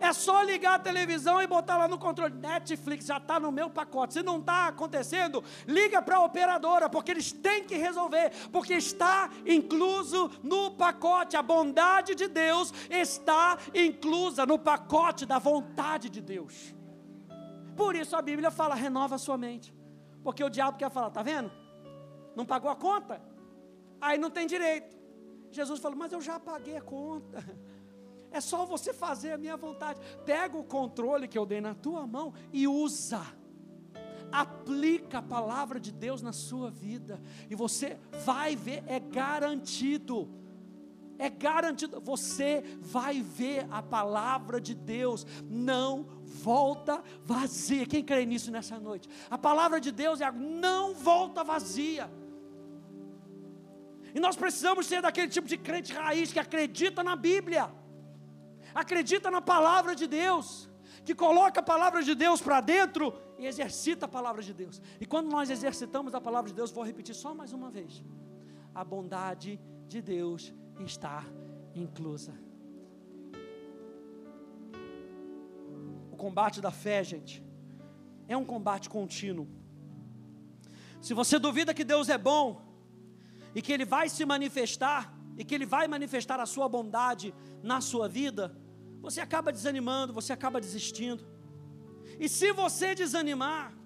É 0.02 0.12
só 0.12 0.42
ligar 0.42 0.74
a 0.74 0.78
televisão 0.80 1.40
e 1.40 1.46
botar 1.46 1.76
lá 1.76 1.86
no 1.86 1.96
controle. 1.96 2.34
Netflix 2.34 3.06
já 3.06 3.18
está 3.18 3.38
no 3.38 3.52
meu 3.52 3.70
pacote. 3.70 4.14
Se 4.14 4.22
não 4.22 4.40
está 4.40 4.66
acontecendo, 4.66 5.44
liga 5.64 6.02
para 6.02 6.16
a 6.16 6.24
operadora, 6.24 6.88
porque 6.88 7.12
eles 7.12 7.30
têm 7.30 7.62
que 7.62 7.76
resolver, 7.76 8.32
porque 8.50 8.74
está 8.74 9.30
incluso 9.46 10.28
no 10.42 10.72
pacote. 10.72 11.36
A 11.36 11.42
bondade 11.42 12.16
de 12.16 12.26
Deus 12.26 12.74
está 12.90 13.56
inclusa 13.72 14.44
no 14.44 14.58
pacote 14.58 15.24
da 15.24 15.38
vontade 15.38 16.10
de 16.10 16.20
Deus. 16.20 16.74
Por 17.76 17.94
isso 17.94 18.16
a 18.16 18.22
Bíblia 18.22 18.50
fala: 18.50 18.74
renova 18.74 19.14
a 19.14 19.18
sua 19.18 19.38
mente. 19.38 19.72
Porque 20.24 20.42
o 20.42 20.50
diabo 20.50 20.78
quer 20.78 20.90
falar, 20.90 21.10
tá 21.10 21.22
vendo? 21.22 21.50
Não 22.34 22.44
pagou 22.44 22.70
a 22.72 22.74
conta? 22.74 23.22
Aí 24.00 24.18
não 24.18 24.30
tem 24.30 24.48
direito. 24.48 24.96
Jesus 25.52 25.78
falou, 25.78 25.96
mas 25.96 26.12
eu 26.12 26.20
já 26.20 26.40
paguei 26.40 26.76
a 26.76 26.82
conta. 26.82 27.38
É 28.32 28.40
só 28.40 28.64
você 28.64 28.92
fazer 28.92 29.32
a 29.32 29.38
minha 29.38 29.56
vontade. 29.56 30.00
Pega 30.24 30.56
o 30.56 30.64
controle 30.64 31.28
que 31.28 31.38
eu 31.38 31.44
dei 31.44 31.60
na 31.60 31.74
tua 31.74 32.06
mão 32.06 32.32
e 32.52 32.66
usa. 32.66 33.20
Aplica 34.30 35.18
a 35.18 35.22
palavra 35.22 35.78
de 35.78 35.92
Deus 35.92 36.22
na 36.22 36.32
sua 36.32 36.70
vida. 36.70 37.20
E 37.50 37.54
você 37.54 37.98
vai 38.24 38.56
ver, 38.56 38.82
é 38.86 38.98
garantido. 38.98 40.30
É 41.18 41.28
garantido, 41.28 42.00
você 42.00 42.64
vai 42.80 43.20
ver 43.20 43.66
a 43.70 43.82
palavra 43.82 44.60
de 44.60 44.74
Deus, 44.74 45.26
não 45.48 46.06
volta 46.24 47.02
vazia. 47.22 47.86
Quem 47.86 48.02
crê 48.02 48.24
nisso 48.24 48.50
nessa 48.50 48.80
noite? 48.80 49.08
A 49.30 49.36
palavra 49.36 49.78
de 49.78 49.92
Deus 49.92 50.20
é 50.22 50.32
não 50.32 50.94
volta 50.94 51.44
vazia. 51.44 52.10
E 54.14 54.18
nós 54.18 54.36
precisamos 54.36 54.86
ser 54.86 55.02
daquele 55.02 55.28
tipo 55.28 55.46
de 55.46 55.56
crente 55.56 55.92
raiz 55.92 56.32
que 56.32 56.40
acredita 56.40 57.04
na 57.04 57.14
Bíblia 57.14 57.70
acredita 58.74 59.30
na 59.30 59.40
palavra 59.40 59.94
de 59.94 60.06
Deus, 60.06 60.68
que 61.04 61.14
coloca 61.14 61.60
a 61.60 61.62
palavra 61.62 62.02
de 62.02 62.14
Deus 62.14 62.40
para 62.40 62.60
dentro 62.60 63.14
e 63.38 63.46
exercita 63.46 64.06
a 64.06 64.08
palavra 64.08 64.42
de 64.42 64.52
Deus. 64.54 64.80
E 65.00 65.06
quando 65.06 65.30
nós 65.30 65.50
exercitamos 65.50 66.14
a 66.14 66.20
palavra 66.20 66.48
de 66.50 66.54
Deus, 66.54 66.70
vou 66.70 66.84
repetir 66.84 67.14
só 67.14 67.34
mais 67.34 67.52
uma 67.52 67.70
vez: 67.70 68.02
a 68.74 68.84
bondade 68.84 69.60
de 69.88 70.00
Deus 70.00 70.52
está 70.78 71.24
inclusa. 71.74 72.34
O 76.10 76.16
combate 76.16 76.60
da 76.60 76.70
fé, 76.70 77.02
gente, 77.02 77.42
é 78.28 78.36
um 78.36 78.44
combate 78.44 78.88
contínuo. 78.88 79.48
Se 81.00 81.14
você 81.14 81.38
duvida 81.38 81.74
que 81.74 81.82
Deus 81.82 82.08
é 82.08 82.16
bom 82.16 82.62
e 83.54 83.60
que 83.60 83.72
Ele 83.72 83.84
vai 83.84 84.08
se 84.08 84.24
manifestar, 84.24 85.12
e 85.36 85.44
que 85.44 85.54
Ele 85.54 85.66
vai 85.66 85.88
manifestar 85.88 86.38
a 86.38 86.46
sua 86.46 86.68
bondade 86.68 87.34
na 87.62 87.80
sua 87.80 88.08
vida, 88.08 88.56
você 89.02 89.20
acaba 89.20 89.52
desanimando, 89.52 90.12
você 90.12 90.32
acaba 90.32 90.60
desistindo. 90.60 91.26
E 92.20 92.28
se 92.28 92.52
você 92.52 92.94
desanimar, 92.94 93.76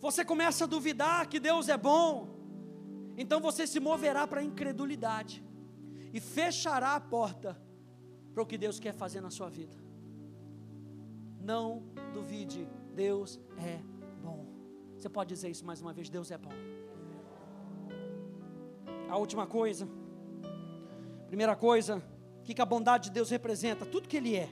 você 0.00 0.24
começa 0.24 0.64
a 0.64 0.66
duvidar 0.66 1.28
que 1.28 1.38
Deus 1.38 1.68
é 1.68 1.76
bom, 1.76 2.10
então 3.16 3.40
você 3.40 3.66
se 3.66 3.78
moverá 3.78 4.26
para 4.26 4.40
a 4.40 4.44
incredulidade 4.44 5.44
e 6.12 6.20
fechará 6.20 6.96
a 6.96 7.00
porta 7.00 7.60
para 8.34 8.42
o 8.42 8.46
que 8.46 8.58
Deus 8.58 8.80
quer 8.80 8.92
fazer 8.92 9.20
na 9.20 9.30
sua 9.30 9.48
vida. 9.48 9.76
Não 11.40 11.84
duvide, 12.12 12.68
Deus 12.94 13.40
é 13.56 13.80
bom. 14.22 14.44
Você 14.96 15.08
pode 15.08 15.28
dizer 15.34 15.48
isso 15.48 15.64
mais 15.64 15.80
uma 15.80 15.92
vez: 15.92 16.10
Deus 16.10 16.30
é 16.30 16.38
bom. 16.38 16.52
A 19.08 19.16
última 19.16 19.46
coisa, 19.46 19.88
primeira 21.28 21.56
coisa, 21.56 22.02
que, 22.48 22.54
que 22.54 22.62
a 22.62 22.64
bondade 22.64 23.10
de 23.10 23.10
Deus 23.10 23.28
representa? 23.28 23.84
Tudo 23.84 24.08
que 24.08 24.16
Ele 24.16 24.34
é. 24.34 24.48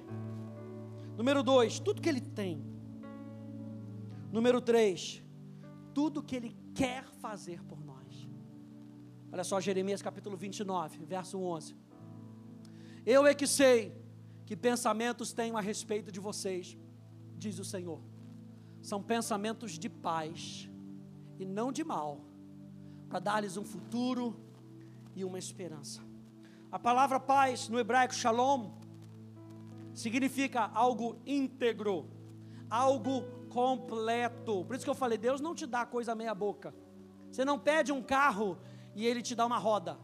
Número 1.16 1.42
dois, 1.42 1.78
tudo 1.80 2.02
que 2.02 2.10
Ele 2.10 2.20
tem. 2.20 2.62
Número 4.30 4.60
três, 4.60 5.22
tudo 5.94 6.22
que 6.22 6.36
Ele 6.36 6.54
quer 6.74 7.04
fazer 7.06 7.62
por 7.62 7.82
nós. 7.82 8.28
Olha 9.32 9.42
só, 9.42 9.58
Jeremias 9.62 10.02
capítulo 10.02 10.36
29, 10.36 11.06
verso 11.06 11.38
11. 11.38 11.74
Eu 13.06 13.26
é 13.26 13.34
que 13.34 13.46
sei 13.46 13.98
que 14.44 14.54
pensamentos 14.54 15.32
tenho 15.32 15.56
a 15.56 15.62
respeito 15.62 16.12
de 16.12 16.20
vocês, 16.20 16.76
diz 17.38 17.58
o 17.58 17.64
Senhor. 17.64 18.02
São 18.82 19.02
pensamentos 19.02 19.78
de 19.78 19.88
paz 19.88 20.68
e 21.38 21.46
não 21.46 21.72
de 21.72 21.82
mal, 21.82 22.20
para 23.08 23.20
dar-lhes 23.20 23.56
um 23.56 23.64
futuro 23.64 24.38
e 25.14 25.24
uma 25.24 25.38
esperança. 25.38 26.02
A 26.76 26.78
palavra 26.78 27.18
paz 27.18 27.70
no 27.70 27.80
hebraico 27.80 28.12
shalom 28.12 28.70
significa 29.94 30.70
algo 30.74 31.18
íntegro, 31.24 32.06
algo 32.68 33.22
completo. 33.48 34.62
Por 34.62 34.76
isso 34.76 34.84
que 34.84 34.90
eu 34.90 34.94
falei, 34.94 35.16
Deus 35.16 35.40
não 35.40 35.54
te 35.54 35.64
dá 35.64 35.86
coisa 35.86 36.14
meia 36.14 36.34
boca. 36.34 36.74
Você 37.30 37.46
não 37.46 37.58
pede 37.58 37.92
um 37.92 38.02
carro 38.02 38.58
e 38.94 39.06
ele 39.06 39.22
te 39.22 39.34
dá 39.34 39.46
uma 39.46 39.56
roda. 39.56 39.98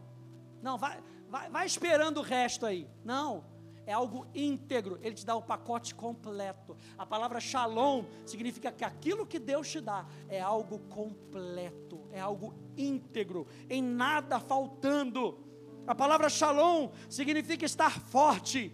Não, 0.63 0.75
vai, 0.75 0.99
vai, 1.29 1.47
vai 1.47 1.67
esperando 1.67 2.17
o 2.21 2.23
resto 2.23 2.65
aí. 2.65 2.89
Não, 3.05 3.45
é 3.85 3.93
algo 3.93 4.25
íntegro, 4.33 4.97
ele 5.03 5.13
te 5.13 5.27
dá 5.27 5.35
o 5.35 5.43
pacote 5.43 5.93
completo. 5.93 6.75
A 6.97 7.05
palavra 7.05 7.39
shalom 7.39 8.03
significa 8.25 8.71
que 8.71 8.83
aquilo 8.83 9.27
que 9.27 9.37
Deus 9.37 9.69
te 9.69 9.79
dá 9.79 10.07
é 10.27 10.41
algo 10.41 10.79
completo, 10.89 12.01
é 12.11 12.19
algo 12.19 12.51
íntegro, 12.75 13.45
em 13.69 13.83
nada 13.83 14.39
faltando. 14.39 15.52
A 15.85 15.93
palavra 15.93 16.29
shalom 16.29 16.91
significa 17.09 17.65
estar 17.65 17.99
forte, 17.99 18.73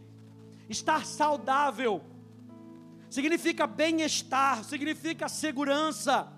estar 0.70 1.06
saudável, 1.06 2.04
significa 3.10 3.66
bem-estar, 3.66 4.64
significa 4.64 5.28
segurança, 5.28 6.32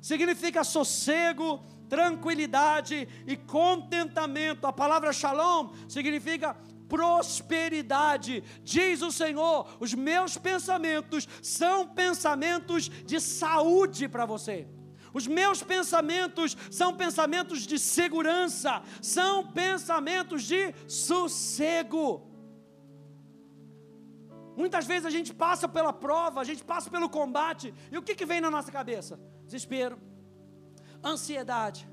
significa 0.00 0.62
sossego, 0.64 1.64
tranquilidade 1.88 3.08
e 3.26 3.36
contentamento. 3.36 4.66
A 4.66 4.72
palavra 4.72 5.12
shalom 5.12 5.72
significa 5.88 6.56
prosperidade. 6.88 8.44
Diz 8.62 9.00
o 9.00 9.10
Senhor: 9.10 9.66
os 9.80 9.94
meus 9.94 10.36
pensamentos 10.36 11.26
são 11.40 11.88
pensamentos 11.88 12.90
de 13.06 13.18
saúde 13.18 14.08
para 14.08 14.26
você. 14.26 14.68
Os 15.12 15.26
meus 15.26 15.62
pensamentos 15.62 16.56
são 16.70 16.96
pensamentos 16.96 17.66
de 17.66 17.78
segurança, 17.78 18.82
são 19.00 19.46
pensamentos 19.46 20.42
de 20.44 20.74
sossego. 20.88 22.28
Muitas 24.56 24.86
vezes 24.86 25.06
a 25.06 25.10
gente 25.10 25.32
passa 25.32 25.66
pela 25.68 25.92
prova, 25.92 26.40
a 26.40 26.44
gente 26.44 26.62
passa 26.64 26.90
pelo 26.90 27.08
combate, 27.08 27.74
e 27.90 27.98
o 27.98 28.02
que, 28.02 28.14
que 28.14 28.26
vem 28.26 28.40
na 28.40 28.50
nossa 28.50 28.70
cabeça? 28.70 29.18
Desespero, 29.44 29.98
ansiedade, 31.02 31.88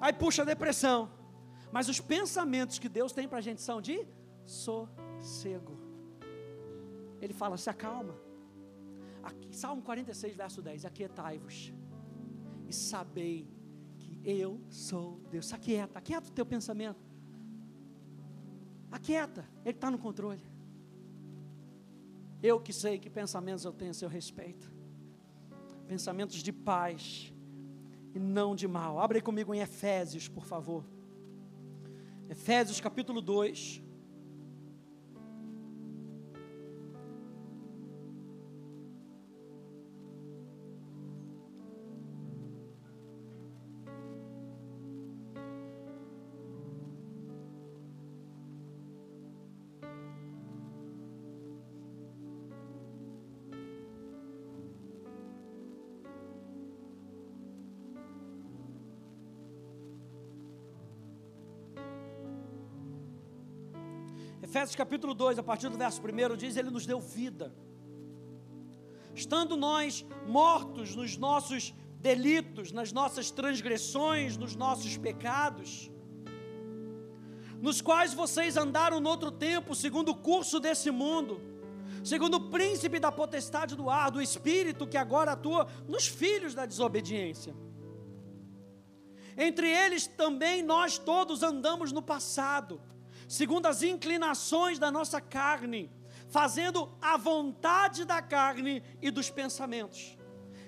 aí 0.00 0.12
puxa 0.12 0.42
a 0.42 0.44
depressão. 0.44 1.10
Mas 1.72 1.88
os 1.88 2.00
pensamentos 2.00 2.78
que 2.78 2.88
Deus 2.88 3.12
tem 3.12 3.26
para 3.26 3.38
a 3.38 3.46
gente 3.46 3.60
são 3.60 3.80
de 3.80 4.06
sossego. 4.46 5.76
Ele 7.20 7.34
fala: 7.34 7.56
se 7.56 7.68
acalma. 7.68 8.14
Aqui, 9.22 9.56
Salmo 9.56 9.82
46, 9.82 10.36
verso 10.36 10.62
10: 10.62 10.84
Aquietai-vos 10.84 11.72
sabei 12.74 13.48
que 13.98 14.20
eu 14.24 14.60
sou 14.68 15.20
Deus. 15.30 15.52
Aquieta, 15.52 15.98
aquieta 15.98 16.28
o 16.28 16.32
teu 16.32 16.44
pensamento. 16.44 17.00
Aquieta, 18.90 19.48
Ele 19.64 19.74
está 19.76 19.90
no 19.90 19.98
controle. 19.98 20.42
Eu 22.42 22.60
que 22.60 22.72
sei 22.72 22.98
que 22.98 23.08
pensamentos 23.08 23.64
eu 23.64 23.72
tenho 23.72 23.90
a 23.90 23.94
seu 23.94 24.08
respeito. 24.08 24.70
Pensamentos 25.86 26.36
de 26.42 26.52
paz 26.52 27.32
e 28.14 28.18
não 28.18 28.54
de 28.54 28.68
mal. 28.68 29.00
Abre 29.00 29.20
comigo 29.20 29.54
em 29.54 29.60
Efésios, 29.60 30.28
por 30.28 30.44
favor. 30.44 30.84
Efésios 32.28 32.80
capítulo 32.80 33.20
2. 33.20 33.83
Efésios 64.54 64.76
capítulo 64.76 65.14
2, 65.14 65.40
a 65.40 65.42
partir 65.42 65.68
do 65.68 65.76
verso 65.76 66.00
1, 66.00 66.36
diz: 66.36 66.56
Ele 66.56 66.70
nos 66.70 66.86
deu 66.86 67.00
vida. 67.00 67.52
Estando 69.12 69.56
nós 69.56 70.06
mortos 70.28 70.94
nos 70.94 71.16
nossos 71.16 71.74
delitos, 71.98 72.70
nas 72.70 72.92
nossas 72.92 73.32
transgressões, 73.32 74.36
nos 74.36 74.54
nossos 74.54 74.96
pecados, 74.96 75.90
nos 77.60 77.80
quais 77.80 78.14
vocês 78.14 78.56
andaram 78.56 79.00
no 79.00 79.10
outro 79.10 79.32
tempo, 79.32 79.74
segundo 79.74 80.10
o 80.10 80.14
curso 80.14 80.60
desse 80.60 80.88
mundo, 80.88 81.40
segundo 82.04 82.36
o 82.36 82.48
príncipe 82.48 83.00
da 83.00 83.10
potestade 83.10 83.74
do 83.74 83.90
ar, 83.90 84.12
do 84.12 84.22
espírito 84.22 84.86
que 84.86 84.96
agora 84.96 85.32
atua 85.32 85.66
nos 85.88 86.06
filhos 86.06 86.54
da 86.54 86.64
desobediência. 86.64 87.56
Entre 89.36 89.68
eles 89.68 90.06
também 90.06 90.62
nós 90.62 90.96
todos 90.96 91.42
andamos 91.42 91.90
no 91.90 92.00
passado, 92.00 92.80
segundo 93.28 93.66
as 93.66 93.82
inclinações 93.82 94.78
da 94.78 94.90
nossa 94.90 95.20
carne, 95.20 95.90
fazendo 96.28 96.90
a 97.00 97.16
vontade 97.16 98.04
da 98.04 98.20
carne 98.20 98.82
e 99.00 99.10
dos 99.10 99.30
pensamentos. 99.30 100.16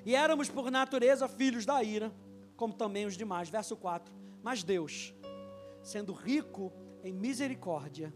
E 0.04 0.14
éramos 0.14 0.48
por 0.48 0.70
natureza 0.70 1.28
filhos 1.28 1.66
da 1.66 1.82
ira, 1.82 2.14
como 2.56 2.72
também 2.72 3.06
os 3.06 3.16
demais. 3.16 3.48
Verso 3.48 3.76
4. 3.76 4.14
Mas 4.42 4.62
Deus, 4.62 5.14
sendo 5.82 6.12
rico 6.12 6.72
em 7.02 7.12
misericórdia, 7.12 8.14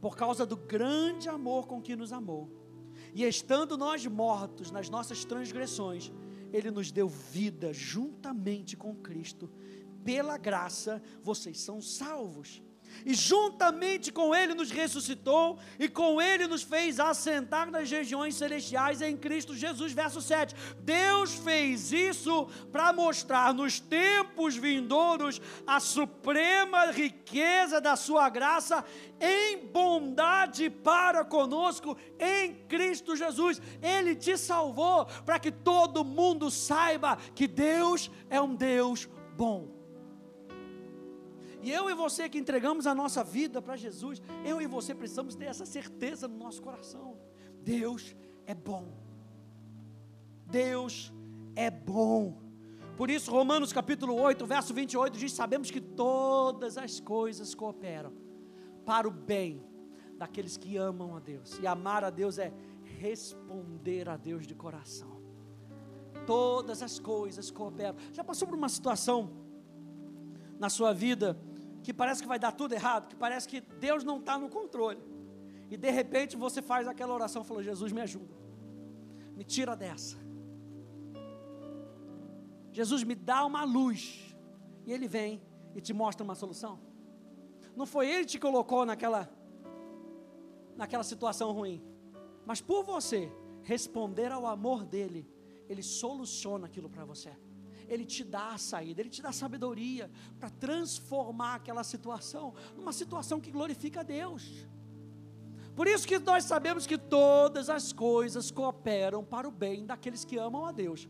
por 0.00 0.16
causa 0.16 0.46
do 0.46 0.56
grande 0.56 1.28
amor 1.28 1.66
com 1.66 1.82
que 1.82 1.96
nos 1.96 2.12
amou, 2.12 2.50
e 3.14 3.24
estando 3.24 3.76
nós 3.76 4.06
mortos 4.06 4.70
nas 4.70 4.88
nossas 4.88 5.24
transgressões, 5.24 6.12
Ele 6.52 6.70
nos 6.70 6.92
deu 6.92 7.08
vida 7.08 7.72
juntamente 7.72 8.76
com 8.76 8.94
Cristo. 8.94 9.50
Pela 10.04 10.38
graça, 10.38 11.02
vocês 11.20 11.60
são 11.60 11.80
salvos 11.80 12.62
e 13.04 13.14
juntamente 13.14 14.12
com 14.12 14.34
Ele 14.34 14.54
nos 14.54 14.70
ressuscitou, 14.70 15.58
e 15.78 15.88
com 15.88 16.20
Ele 16.20 16.46
nos 16.46 16.62
fez 16.62 16.98
assentar 16.98 17.70
nas 17.70 17.90
regiões 17.90 18.34
celestiais 18.34 19.02
em 19.02 19.16
Cristo 19.16 19.54
Jesus. 19.54 19.92
Verso 19.92 20.20
7. 20.20 20.54
Deus 20.78 21.34
fez 21.34 21.92
isso 21.92 22.46
para 22.72 22.92
mostrar 22.92 23.52
nos 23.52 23.78
tempos 23.80 24.56
vindouros 24.56 25.40
a 25.66 25.80
suprema 25.80 26.86
riqueza 26.90 27.80
da 27.80 27.96
Sua 27.96 28.28
graça 28.28 28.84
em 29.20 29.66
bondade 29.66 30.70
para 30.70 31.24
conosco 31.24 31.96
em 32.18 32.54
Cristo 32.66 33.16
Jesus. 33.16 33.60
Ele 33.82 34.14
te 34.14 34.36
salvou 34.36 35.06
para 35.24 35.38
que 35.38 35.50
todo 35.50 36.04
mundo 36.04 36.50
saiba 36.50 37.16
que 37.34 37.46
Deus 37.46 38.10
é 38.30 38.40
um 38.40 38.54
Deus 38.54 39.08
bom. 39.36 39.75
E 41.66 41.70
eu 41.72 41.90
e 41.90 41.94
você 41.94 42.28
que 42.28 42.38
entregamos 42.38 42.86
a 42.86 42.94
nossa 42.94 43.24
vida 43.24 43.60
para 43.60 43.74
Jesus, 43.74 44.22
eu 44.44 44.62
e 44.62 44.68
você 44.68 44.94
precisamos 44.94 45.34
ter 45.34 45.46
essa 45.46 45.66
certeza 45.66 46.28
no 46.28 46.38
nosso 46.38 46.62
coração. 46.62 47.18
Deus 47.60 48.14
é 48.46 48.54
bom. 48.54 48.86
Deus 50.46 51.12
é 51.56 51.68
bom. 51.68 52.40
Por 52.96 53.10
isso, 53.10 53.32
Romanos 53.32 53.72
capítulo 53.72 54.14
8, 54.14 54.46
verso 54.46 54.72
28 54.72 55.18
diz: 55.18 55.32
Sabemos 55.32 55.68
que 55.68 55.80
todas 55.80 56.78
as 56.78 57.00
coisas 57.00 57.52
cooperam 57.52 58.12
para 58.84 59.08
o 59.08 59.10
bem 59.10 59.60
daqueles 60.16 60.56
que 60.56 60.76
amam 60.76 61.16
a 61.16 61.18
Deus. 61.18 61.58
E 61.60 61.66
amar 61.66 62.04
a 62.04 62.10
Deus 62.10 62.38
é 62.38 62.52
responder 63.00 64.08
a 64.08 64.16
Deus 64.16 64.46
de 64.46 64.54
coração. 64.54 65.20
Todas 66.28 66.80
as 66.80 67.00
coisas 67.00 67.50
cooperam. 67.50 67.96
Já 68.12 68.22
passou 68.22 68.46
por 68.46 68.56
uma 68.56 68.68
situação 68.68 69.44
na 70.60 70.70
sua 70.70 70.92
vida 70.92 71.36
que 71.86 71.94
parece 71.94 72.20
que 72.20 72.26
vai 72.26 72.36
dar 72.36 72.50
tudo 72.50 72.72
errado, 72.74 73.06
que 73.06 73.14
parece 73.14 73.46
que 73.46 73.60
Deus 73.60 74.02
não 74.02 74.18
está 74.18 74.36
no 74.36 74.48
controle. 74.48 75.00
E 75.70 75.76
de 75.76 75.88
repente 75.88 76.36
você 76.36 76.60
faz 76.60 76.88
aquela 76.88 77.14
oração 77.14 77.42
e 77.42 77.44
fala: 77.44 77.62
Jesus, 77.62 77.92
me 77.92 78.00
ajuda, 78.00 78.34
me 79.36 79.44
tira 79.44 79.76
dessa. 79.76 80.16
Jesus 82.72 83.04
me 83.04 83.14
dá 83.14 83.46
uma 83.46 83.62
luz. 83.62 84.34
E 84.84 84.92
Ele 84.92 85.06
vem 85.06 85.40
e 85.76 85.80
te 85.80 85.92
mostra 85.92 86.24
uma 86.24 86.34
solução. 86.34 86.80
Não 87.76 87.86
foi 87.86 88.10
Ele 88.10 88.24
que 88.24 88.32
te 88.32 88.40
colocou 88.40 88.84
naquela, 88.84 89.30
naquela 90.74 91.04
situação 91.04 91.52
ruim, 91.52 91.80
mas 92.44 92.60
por 92.60 92.82
você 92.82 93.32
responder 93.62 94.32
ao 94.32 94.44
amor 94.44 94.84
dEle, 94.84 95.24
Ele 95.68 95.84
soluciona 95.84 96.66
aquilo 96.66 96.90
para 96.90 97.04
você. 97.04 97.32
Ele 97.88 98.04
te 98.04 98.24
dá 98.24 98.54
a 98.54 98.58
saída, 98.58 99.00
Ele 99.00 99.10
te 99.10 99.22
dá 99.22 99.32
sabedoria 99.32 100.10
para 100.38 100.50
transformar 100.50 101.56
aquela 101.56 101.84
situação 101.84 102.54
numa 102.76 102.92
situação 102.92 103.40
que 103.40 103.50
glorifica 103.50 104.00
a 104.00 104.02
Deus. 104.02 104.66
Por 105.74 105.86
isso 105.86 106.06
que 106.06 106.18
nós 106.18 106.44
sabemos 106.44 106.86
que 106.86 106.96
todas 106.96 107.68
as 107.68 107.92
coisas 107.92 108.50
cooperam 108.50 109.22
para 109.22 109.46
o 109.46 109.50
bem 109.50 109.84
daqueles 109.84 110.24
que 110.24 110.38
amam 110.38 110.64
a 110.64 110.72
Deus, 110.72 111.06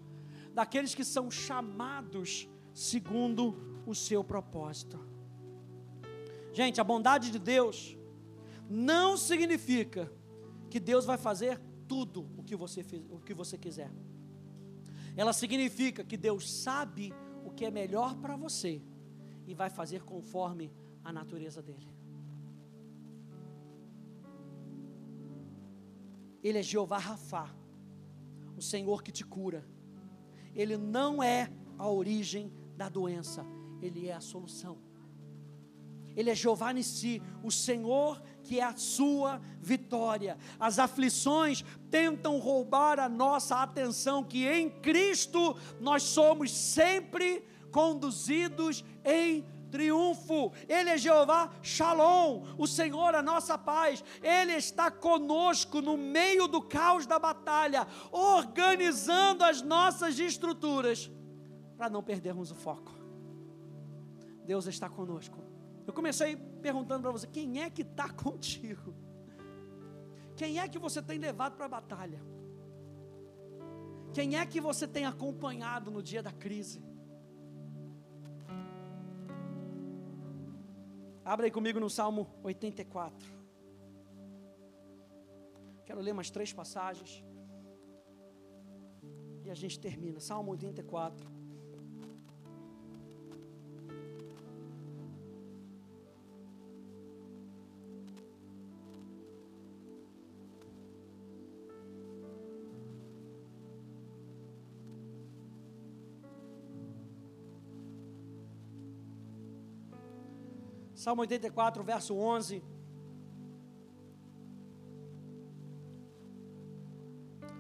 daqueles 0.53 0.95
que 0.95 1.05
são 1.05 1.31
chamados 1.31 2.49
segundo 2.75 3.83
o 3.87 3.95
seu 3.95 4.25
propósito. 4.25 4.99
Gente, 6.53 6.81
a 6.81 6.85
bondade 6.85 7.31
de 7.31 7.39
Deus 7.39 7.97
não 8.69 9.17
significa 9.17 10.11
que 10.69 10.81
Deus 10.81 11.05
vai 11.05 11.17
fazer 11.17 11.61
tudo 11.87 12.29
o 12.37 12.43
que 12.43 12.57
você, 12.57 12.85
o 13.11 13.21
que 13.21 13.33
você 13.33 13.57
quiser 13.57 13.93
ela 15.17 15.33
significa 15.33 16.05
que 16.05 16.17
Deus 16.17 16.51
sabe 16.51 17.13
o 17.45 17.51
que 17.51 17.65
é 17.65 17.71
melhor 17.71 18.17
para 18.17 18.37
você 18.37 18.83
e 19.47 19.55
vai 19.55 19.71
fazer 19.71 20.03
conforme 20.03 20.73
a 21.03 21.13
natureza 21.13 21.63
dele. 21.63 21.89
Ele 26.43 26.59
é 26.59 26.63
Jeová 26.63 26.99
Rafá, 26.99 27.55
o 28.57 28.63
Senhor 28.63 29.03
que 29.03 29.11
te 29.11 29.25
cura. 29.25 29.67
Ele 30.55 30.77
não 30.77 31.23
é 31.23 31.51
a 31.79 31.89
origem 31.89 32.53
da 32.77 32.89
doença, 32.89 33.45
ele 33.81 34.09
é 34.09 34.13
a 34.13 34.21
solução. 34.21 34.79
Ele 36.15 36.31
é 36.31 36.35
Jeová 36.35 36.73
Nissi, 36.73 37.23
o 37.43 37.51
Senhor 37.51 38.23
que 38.47 38.61
é 38.61 38.65
a 38.65 38.77
sua 38.77 39.41
vitória. 39.61 40.39
As 40.59 40.79
aflições 40.79 41.65
tentam 41.91 42.39
roubar 42.39 43.01
a 43.01 43.09
nossa 43.09 43.57
atenção 43.57 44.23
que 44.23 44.47
em 44.47 44.71
Cristo 44.71 45.57
nós 45.81 46.05
somos 46.05 46.51
sempre 46.53 47.45
conduzidos 47.73 48.85
em 49.05 49.45
triunfo. 49.71 50.53
Ele 50.69 50.91
é 50.91 50.99
Jeová 50.99 51.51
Shalom, 51.61 52.45
o 52.57 52.67
Senhor 52.67 53.15
a 53.15 53.23
nossa 53.23 53.59
paz. 53.59 54.03
Ele 54.23 54.53
está 54.53 54.91
conosco 54.91 55.83
no 55.83 55.97
meio 55.97 56.47
do 56.47 56.63
caos 56.63 57.07
da 57.07 57.19
batalha, 57.19 57.87
organizando 58.11 59.45
as 59.45 59.61
nossas 59.61 60.19
estruturas 60.19 61.11
para 61.77 61.91
não 61.91 62.03
perdermos 62.03 62.51
o 62.51 62.55
foco. 62.55 62.93
Deus 64.45 64.67
está 64.67 64.89
conosco. 64.89 65.56
Eu 65.87 65.93
comecei 65.93 66.37
perguntando 66.37 67.03
para 67.03 67.13
você: 67.13 67.27
quem 67.27 67.63
é 67.63 67.71
que 67.71 67.83
está 67.83 68.09
contigo? 68.25 68.95
Quem 70.37 70.59
é 70.59 70.69
que 70.69 70.79
você 70.79 71.01
tem 71.01 71.19
levado 71.19 71.57
para 71.57 71.67
a 71.67 71.69
batalha? 71.69 72.21
Quem 74.13 74.37
é 74.39 74.47
que 74.47 74.61
você 74.61 74.87
tem 74.89 75.05
acompanhado 75.07 75.91
no 75.91 76.03
dia 76.03 76.23
da 76.23 76.33
crise? 76.33 76.83
Abra 81.25 81.47
aí 81.47 81.51
comigo 81.51 81.81
no 81.81 81.91
Salmo 81.91 82.29
84. 82.43 83.29
Quero 85.85 86.01
ler 86.01 86.13
mais 86.13 86.31
três 86.31 86.53
passagens. 86.53 87.25
E 89.45 89.51
a 89.51 89.55
gente 89.55 89.79
termina. 89.79 90.21
Salmo 90.21 90.51
84. 90.53 91.36
Salmo 111.07 111.23
84, 111.23 111.85
verso 111.85 112.17
11. 112.17 112.61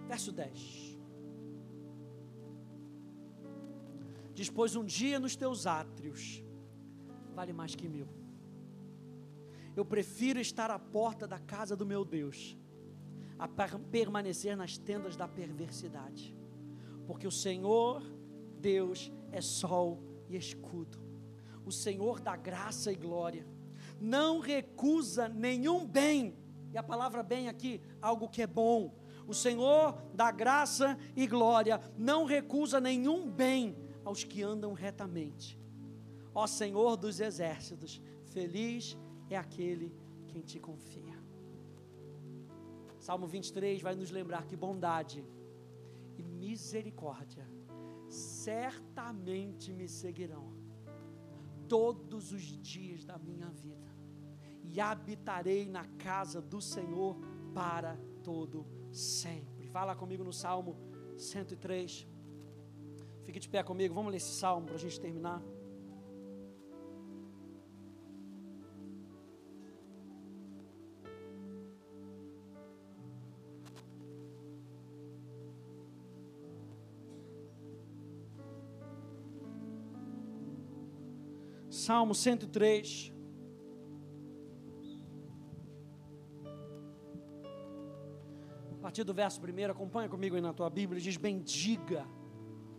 Verso 0.08 0.32
10. 0.32 0.98
Diz: 4.34 4.50
Pois 4.50 4.74
um 4.74 4.84
dia 4.84 5.20
nos 5.20 5.36
teus 5.36 5.64
átrios 5.64 6.42
vale 7.36 7.52
mais 7.52 7.76
que 7.76 7.88
mil. 7.88 8.08
Eu 9.76 9.84
prefiro 9.84 10.40
estar 10.40 10.68
à 10.68 10.78
porta 10.80 11.24
da 11.24 11.38
casa 11.38 11.76
do 11.76 11.86
meu 11.86 12.04
Deus, 12.04 12.58
a 13.38 13.46
permanecer 13.46 14.56
nas 14.56 14.76
tendas 14.76 15.14
da 15.14 15.28
perversidade, 15.28 16.36
porque 17.06 17.28
o 17.28 17.30
Senhor, 17.30 18.02
Deus, 18.58 19.12
é 19.30 19.40
sol 19.40 20.02
e 20.28 20.36
escudo 20.36 21.05
o 21.66 21.72
Senhor 21.72 22.20
da 22.20 22.36
graça 22.36 22.92
e 22.92 22.94
glória. 22.94 23.44
não 24.00 24.40
recusa 24.40 25.28
nenhum 25.28 25.86
bem. 25.86 26.36
E 26.72 26.78
a 26.78 26.82
palavra 26.82 27.22
bem 27.22 27.48
aqui, 27.48 27.80
algo 28.00 28.28
que 28.28 28.42
é 28.42 28.46
bom. 28.46 28.94
O 29.26 29.34
Senhor 29.34 30.00
da 30.14 30.30
graça 30.30 30.98
e 31.16 31.26
glória 31.26 31.80
não 31.96 32.24
recusa 32.24 32.78
nenhum 32.78 33.28
bem 33.28 33.76
aos 34.04 34.22
que 34.22 34.42
andam 34.42 34.74
retamente. 34.74 35.58
Ó 36.34 36.46
Senhor 36.46 36.96
dos 36.96 37.18
exércitos, 37.18 38.00
feliz 38.26 38.96
é 39.30 39.36
aquele 39.36 39.92
quem 40.28 40.42
te 40.42 40.60
confia. 40.60 41.16
Salmo 43.00 43.26
23 43.26 43.80
vai 43.80 43.94
nos 43.94 44.10
lembrar 44.10 44.46
que 44.46 44.56
bondade 44.56 45.24
e 46.18 46.22
misericórdia 46.22 47.48
certamente 48.08 49.72
me 49.72 49.88
seguirão 49.88 50.55
todos 51.68 52.32
os 52.32 52.42
dias 52.42 53.04
da 53.04 53.18
minha 53.18 53.48
vida, 53.50 53.94
e 54.62 54.80
habitarei 54.80 55.68
na 55.68 55.84
casa 55.84 56.40
do 56.40 56.60
Senhor 56.60 57.16
para 57.54 57.96
todo 58.22 58.66
sempre. 58.92 59.66
Fala 59.68 59.94
comigo 59.94 60.24
no 60.24 60.32
Salmo 60.32 60.76
103. 61.16 62.06
Fique 63.24 63.40
de 63.40 63.48
pé 63.48 63.62
comigo, 63.62 63.94
vamos 63.94 64.10
ler 64.10 64.18
esse 64.18 64.32
salmo 64.32 64.66
para 64.66 64.76
a 64.76 64.78
gente 64.78 65.00
terminar. 65.00 65.42
Salmo 81.86 82.16
103. 82.16 83.12
A 88.72 88.76
partir 88.82 89.04
do 89.04 89.14
verso 89.14 89.40
1, 89.40 89.70
acompanha 89.70 90.08
comigo 90.08 90.34
aí 90.34 90.42
na 90.42 90.52
tua 90.52 90.68
Bíblia, 90.68 91.00
diz: 91.00 91.16
Bendiga, 91.16 92.04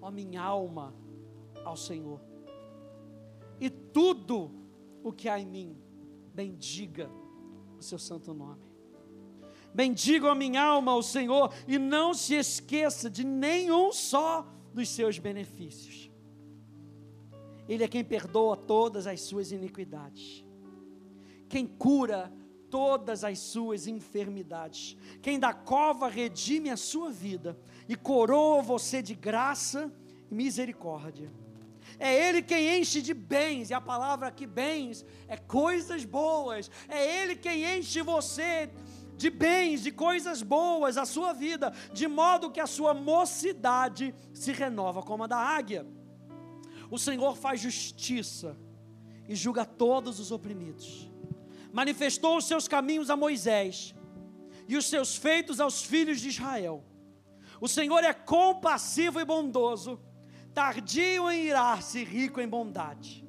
ó 0.02 0.12
minha 0.12 0.42
alma, 0.42 0.94
ao 1.64 1.78
Senhor, 1.78 2.20
e 3.62 3.70
tudo 3.70 4.52
o 5.02 5.14
que 5.14 5.30
há 5.30 5.40
em 5.40 5.46
mim, 5.46 5.78
bendiga 6.34 7.10
o 7.80 7.82
seu 7.82 7.98
santo 7.98 8.34
nome. 8.34 8.70
Bendiga 9.74 10.32
a 10.32 10.36
minha 10.36 10.62
alma 10.62 10.92
ao 10.92 11.02
Senhor, 11.02 11.54
e 11.66 11.78
não 11.78 12.14
se 12.14 12.34
esqueça 12.34 13.10
de 13.10 13.24
nenhum 13.24 13.94
só 13.94 14.46
dos 14.74 14.90
seus 14.90 15.18
benefícios 15.18 16.12
ele 17.68 17.84
é 17.84 17.88
quem 17.88 18.04
perdoa 18.04 18.56
todas 18.56 19.08
as 19.08 19.22
suas 19.22 19.52
iniquidades, 19.52 20.46
quem 21.50 21.66
cura 21.66 22.32
todas 22.70 23.24
as 23.24 23.40
suas 23.40 23.88
enfermidades, 23.88 24.98
quem 25.22 25.40
da 25.40 25.54
cova 25.54 26.08
redime 26.08 26.70
a 26.70 26.78
sua 26.78 27.10
vida 27.10 27.58
e 27.88 27.96
coroa 27.96 28.62
você 28.62 29.02
de 29.02 29.16
graça 29.16 29.92
e 30.30 30.36
misericórdia. 30.36 31.32
É 32.00 32.14
Ele 32.28 32.42
quem 32.42 32.80
enche 32.80 33.02
de 33.02 33.14
bens, 33.14 33.70
e 33.70 33.74
a 33.74 33.82
palavra 33.82 34.28
aqui, 34.28 34.46
bens, 34.46 35.06
é 35.28 35.38
coisas 35.38 36.06
boas. 36.06 36.70
É 36.88 37.24
Ele 37.24 37.36
quem 37.36 37.64
enche 37.78 38.02
você 38.02 38.70
de 39.16 39.30
bens, 39.30 39.82
de 39.82 39.92
coisas 39.92 40.44
boas, 40.44 40.98
a 40.98 41.06
sua 41.06 41.34
vida, 41.34 41.74
de 41.92 42.08
modo 42.08 42.52
que 42.52 42.60
a 42.60 42.68
sua 42.68 42.94
mocidade 42.94 44.14
se 44.32 44.52
renova 44.52 45.02
como 45.02 45.24
a 45.24 45.28
da 45.28 45.38
águia. 45.38 45.88
O 46.90 46.98
Senhor 46.98 47.36
faz 47.36 47.60
justiça 47.60 48.58
e 49.28 49.36
julga 49.36 49.66
todos 49.66 50.20
os 50.20 50.32
oprimidos. 50.32 51.10
Manifestou 51.72 52.38
os 52.38 52.46
seus 52.46 52.68
caminhos 52.68 53.10
a 53.10 53.16
Moisés 53.16 53.94
e 54.68 54.78
os 54.78 54.86
seus 54.86 55.16
feitos 55.16 55.60
aos 55.60 55.84
filhos 55.84 56.22
de 56.22 56.30
Israel. 56.30 56.84
O 57.60 57.68
Senhor 57.68 58.04
é 58.04 58.14
compassivo 58.14 59.20
e 59.20 59.26
bondoso, 59.26 60.00
tardio 60.54 61.30
em 61.30 61.46
irar-se, 61.46 62.04
rico 62.04 62.40
em 62.40 62.48
bondade. 62.48 63.26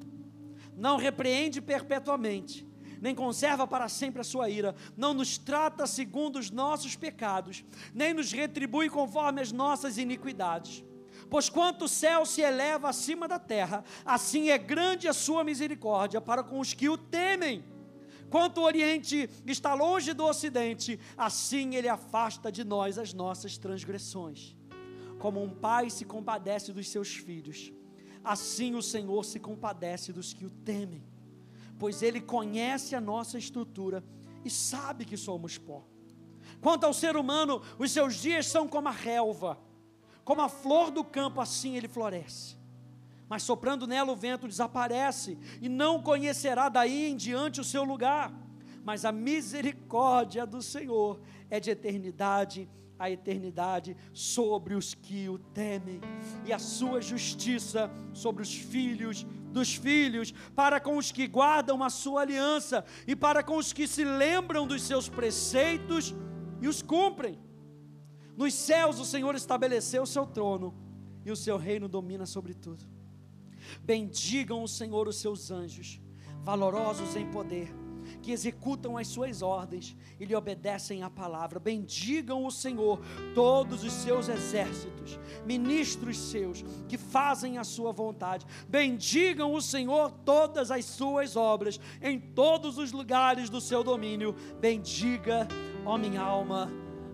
Não 0.75 0.95
repreende 0.95 1.61
perpetuamente, 1.61 2.65
nem 3.01 3.13
conserva 3.13 3.67
para 3.67 3.89
sempre 3.89 4.21
a 4.21 4.23
sua 4.23 4.49
ira, 4.49 4.73
não 4.95 5.13
nos 5.13 5.37
trata 5.37 5.85
segundo 5.85 6.39
os 6.39 6.49
nossos 6.49 6.95
pecados, 6.95 7.65
nem 7.93 8.13
nos 8.13 8.31
retribui 8.31 8.89
conforme 8.89 9.41
as 9.41 9.51
nossas 9.51 9.97
iniquidades 9.97 10.83
Pois 11.29 11.47
quanto 11.47 11.85
o 11.85 11.87
céu 11.87 12.25
se 12.25 12.41
eleva 12.41 12.89
acima 12.89 13.27
da 13.27 13.37
terra, 13.37 13.83
assim 14.03 14.49
é 14.49 14.57
grande 14.57 15.07
a 15.07 15.13
sua 15.13 15.43
misericórdia 15.43 16.19
para 16.19 16.43
com 16.43 16.59
os 16.59 16.73
que 16.73 16.89
o 16.89 16.97
temem. 16.97 17.63
Quanto 18.29 18.61
o 18.61 18.63
Oriente 18.63 19.29
está 19.45 19.73
longe 19.73 20.13
do 20.13 20.25
Ocidente, 20.25 20.99
assim 21.15 21.75
ele 21.75 21.87
afasta 21.87 22.51
de 22.51 22.63
nós 22.63 22.97
as 22.97 23.13
nossas 23.13 23.57
transgressões. 23.57 24.55
Como 25.19 25.43
um 25.43 25.49
pai 25.49 25.89
se 25.89 26.03
compadece 26.03 26.73
dos 26.73 26.89
seus 26.89 27.15
filhos, 27.15 27.71
assim 28.23 28.73
o 28.73 28.81
Senhor 28.81 29.23
se 29.23 29.39
compadece 29.39 30.11
dos 30.11 30.33
que 30.33 30.45
o 30.45 30.49
temem, 30.49 31.03
pois 31.77 32.01
ele 32.01 32.21
conhece 32.21 32.95
a 32.95 33.01
nossa 33.01 33.37
estrutura 33.37 34.03
e 34.43 34.49
sabe 34.49 35.05
que 35.05 35.17
somos 35.17 35.57
pó. 35.57 35.85
Quanto 36.61 36.85
ao 36.85 36.93
ser 36.93 37.15
humano, 37.15 37.61
os 37.77 37.91
seus 37.91 38.15
dias 38.15 38.47
são 38.47 38.67
como 38.67 38.87
a 38.87 38.91
relva 38.91 39.68
como 40.29 40.43
a 40.43 40.47
flor 40.47 40.91
do 40.91 41.03
campo, 41.03 41.41
assim 41.41 41.75
ele 41.75 41.87
floresce. 41.87 42.55
Mas 43.27 43.41
soprando 43.41 43.87
nela 43.87 44.11
o 44.11 44.15
vento 44.15 44.47
desaparece, 44.47 45.39
e 45.59 45.67
não 45.67 46.03
conhecerá 46.03 46.69
daí 46.69 47.09
em 47.09 47.15
diante 47.15 47.59
o 47.59 47.63
seu 47.63 47.83
lugar. 47.83 48.31
Mas 48.83 49.05
a 49.05 49.11
misericórdia 49.11 50.45
do 50.45 50.61
Senhor 50.61 51.19
é 51.49 51.59
de 51.59 51.71
eternidade 51.71 52.69
a 52.99 53.09
eternidade 53.09 53.97
sobre 54.13 54.75
os 54.75 54.93
que 54.93 55.27
o 55.27 55.39
temem, 55.39 55.99
e 56.45 56.53
a 56.53 56.59
sua 56.59 57.01
justiça 57.01 57.89
sobre 58.13 58.43
os 58.43 58.53
filhos 58.53 59.25
dos 59.51 59.73
filhos, 59.73 60.31
para 60.55 60.79
com 60.79 60.95
os 60.95 61.11
que 61.11 61.25
guardam 61.25 61.81
a 61.81 61.89
sua 61.89 62.21
aliança, 62.21 62.85
e 63.07 63.15
para 63.15 63.41
com 63.41 63.57
os 63.57 63.73
que 63.73 63.87
se 63.87 64.03
lembram 64.03 64.67
dos 64.67 64.83
seus 64.83 65.09
preceitos 65.09 66.13
e 66.61 66.67
os 66.67 66.83
cumprem. 66.83 67.48
Nos 68.39 68.53
céus 68.53 69.01
o 69.01 69.05
Senhor 69.05 69.35
estabeleceu 69.35 70.03
o 70.03 70.07
seu 70.07 70.25
trono 70.25 70.73
e 71.25 71.29
o 71.29 71.35
seu 71.35 71.57
reino 71.57 71.89
domina 71.89 72.25
sobre 72.25 72.53
tudo. 72.53 72.85
Bendigam 73.83 74.63
o 74.63 74.67
Senhor 74.67 75.09
os 75.09 75.17
seus 75.17 75.51
anjos, 75.51 75.99
valorosos 76.41 77.17
em 77.17 77.29
poder, 77.29 77.69
que 78.21 78.31
executam 78.31 78.97
as 78.97 79.09
suas 79.09 79.41
ordens 79.41 79.93
e 80.17 80.23
lhe 80.23 80.33
obedecem 80.33 81.03
à 81.03 81.09
palavra. 81.09 81.59
Bendigam 81.59 82.45
o 82.45 82.49
Senhor 82.49 83.01
todos 83.35 83.83
os 83.83 83.91
seus 83.91 84.29
exércitos, 84.29 85.19
ministros 85.45 86.17
seus 86.17 86.63
que 86.87 86.97
fazem 86.97 87.57
a 87.57 87.65
sua 87.65 87.91
vontade. 87.91 88.45
Bendigam 88.69 89.53
o 89.53 89.61
Senhor 89.61 90.11
todas 90.23 90.71
as 90.71 90.85
suas 90.85 91.35
obras 91.35 91.77
em 92.01 92.17
todos 92.17 92.77
os 92.77 92.93
lugares 92.93 93.49
do 93.49 93.59
seu 93.59 93.83
domínio. 93.83 94.33
Bendiga, 94.61 95.45
ó 95.85 95.97
minha 95.97 96.21
alma 96.21 96.71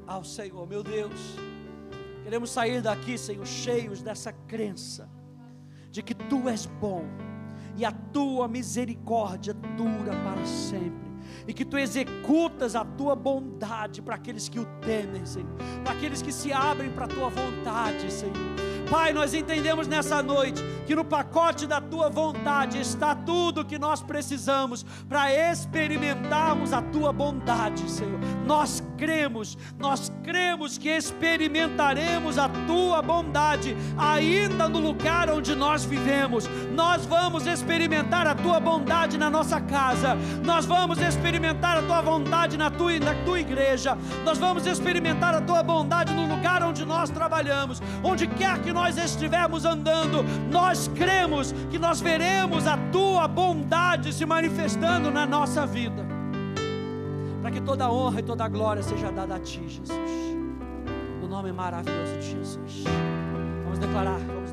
ao 0.07 0.23
Senhor. 0.23 0.67
Meu 0.67 0.83
Deus, 0.83 1.35
queremos 2.23 2.51
sair 2.51 2.81
daqui, 2.81 3.17
Senhor, 3.17 3.45
cheios 3.45 4.01
dessa 4.01 4.31
crença 4.31 5.09
de 5.91 6.01
que 6.03 6.13
Tu 6.13 6.49
és 6.49 6.65
bom 6.65 7.05
e 7.77 7.85
a 7.85 7.91
Tua 7.91 8.47
misericórdia 8.47 9.53
dura 9.53 10.11
para 10.23 10.45
sempre. 10.45 11.05
E 11.47 11.53
que 11.53 11.65
tu 11.65 11.77
executas 11.77 12.75
a 12.75 12.85
tua 12.85 13.15
bondade 13.15 14.01
para 14.01 14.15
aqueles 14.15 14.47
que 14.47 14.59
o 14.59 14.65
temem, 14.81 15.25
Senhor, 15.25 15.49
para 15.83 15.93
aqueles 15.93 16.21
que 16.21 16.31
se 16.31 16.53
abrem 16.53 16.91
para 16.91 17.05
a 17.05 17.07
tua 17.07 17.29
vontade, 17.29 18.11
Senhor. 18.11 18.35
Pai, 18.89 19.11
nós 19.11 19.33
entendemos 19.33 19.87
nessa 19.87 20.21
noite 20.21 20.63
que 20.85 20.95
no 20.95 21.03
pacote 21.03 21.65
da 21.65 21.81
tua 21.81 22.09
vontade 22.09 22.79
está 22.79 23.15
tudo 23.15 23.61
o 23.61 23.65
que 23.65 23.79
nós 23.79 24.01
precisamos 24.01 24.85
para 25.09 25.33
experimentarmos 25.51 26.71
a 26.71 26.81
tua 26.81 27.11
bondade, 27.11 27.89
Senhor. 27.89 28.19
Nós 28.45 28.83
cremos, 28.97 29.57
nós 29.79 30.11
cremos 30.23 30.77
que 30.77 30.89
experimentaremos 30.89 32.37
a 32.37 32.47
tua 32.67 33.01
bondade 33.01 33.75
ainda 33.97 34.69
no 34.69 34.79
lugar 34.79 35.29
onde 35.29 35.55
nós 35.55 35.83
vivemos. 35.83 36.47
Nós 36.73 37.05
vamos 37.05 37.47
experimentar 37.47 38.27
a 38.27 38.35
tua 38.35 38.59
bondade 38.59 39.17
na 39.17 39.29
nossa 39.29 39.59
casa. 39.59 40.15
Nós 40.43 40.65
vamos 40.65 40.99
experimentar 40.99 41.77
a 41.77 41.81
tua 41.81 42.01
vontade 42.01 42.57
na 42.57 42.69
tua, 42.69 42.99
na 42.99 43.15
tua 43.25 43.39
igreja. 43.39 43.97
Nós 44.23 44.37
vamos 44.37 44.65
experimentar 44.67 45.33
a 45.33 45.41
tua 45.41 45.63
bondade 45.63 46.13
no 46.13 46.27
lugar 46.27 46.61
onde 46.63 46.85
nós 46.85 47.09
trabalhamos, 47.09 47.81
onde 48.03 48.27
quer 48.27 48.59
que 48.59 48.71
nós 48.75 48.97
estivermos 48.97 49.63
andando. 49.63 50.21
Nós 50.51 50.89
cremos 50.89 51.53
que 51.71 51.79
nós 51.79 52.01
veremos 52.01 52.67
a 52.67 52.77
tua 52.91 53.27
bondade 53.27 54.13
se 54.13 54.25
manifestando 54.25 55.09
na 55.09 55.25
nossa 55.25 55.65
vida, 55.65 56.05
para 57.41 57.49
que 57.49 57.61
toda 57.61 57.89
honra 57.89 58.19
e 58.19 58.23
toda 58.23 58.47
glória 58.49 58.83
seja 58.83 59.11
dada 59.11 59.35
a 59.35 59.39
ti, 59.39 59.63
Jesus, 59.67 59.97
no 61.21 61.27
nome 61.27 61.51
maravilhoso 61.53 62.19
de 62.19 62.31
Jesus. 62.31 62.83
Vamos 63.63 63.79
declarar. 63.79 64.44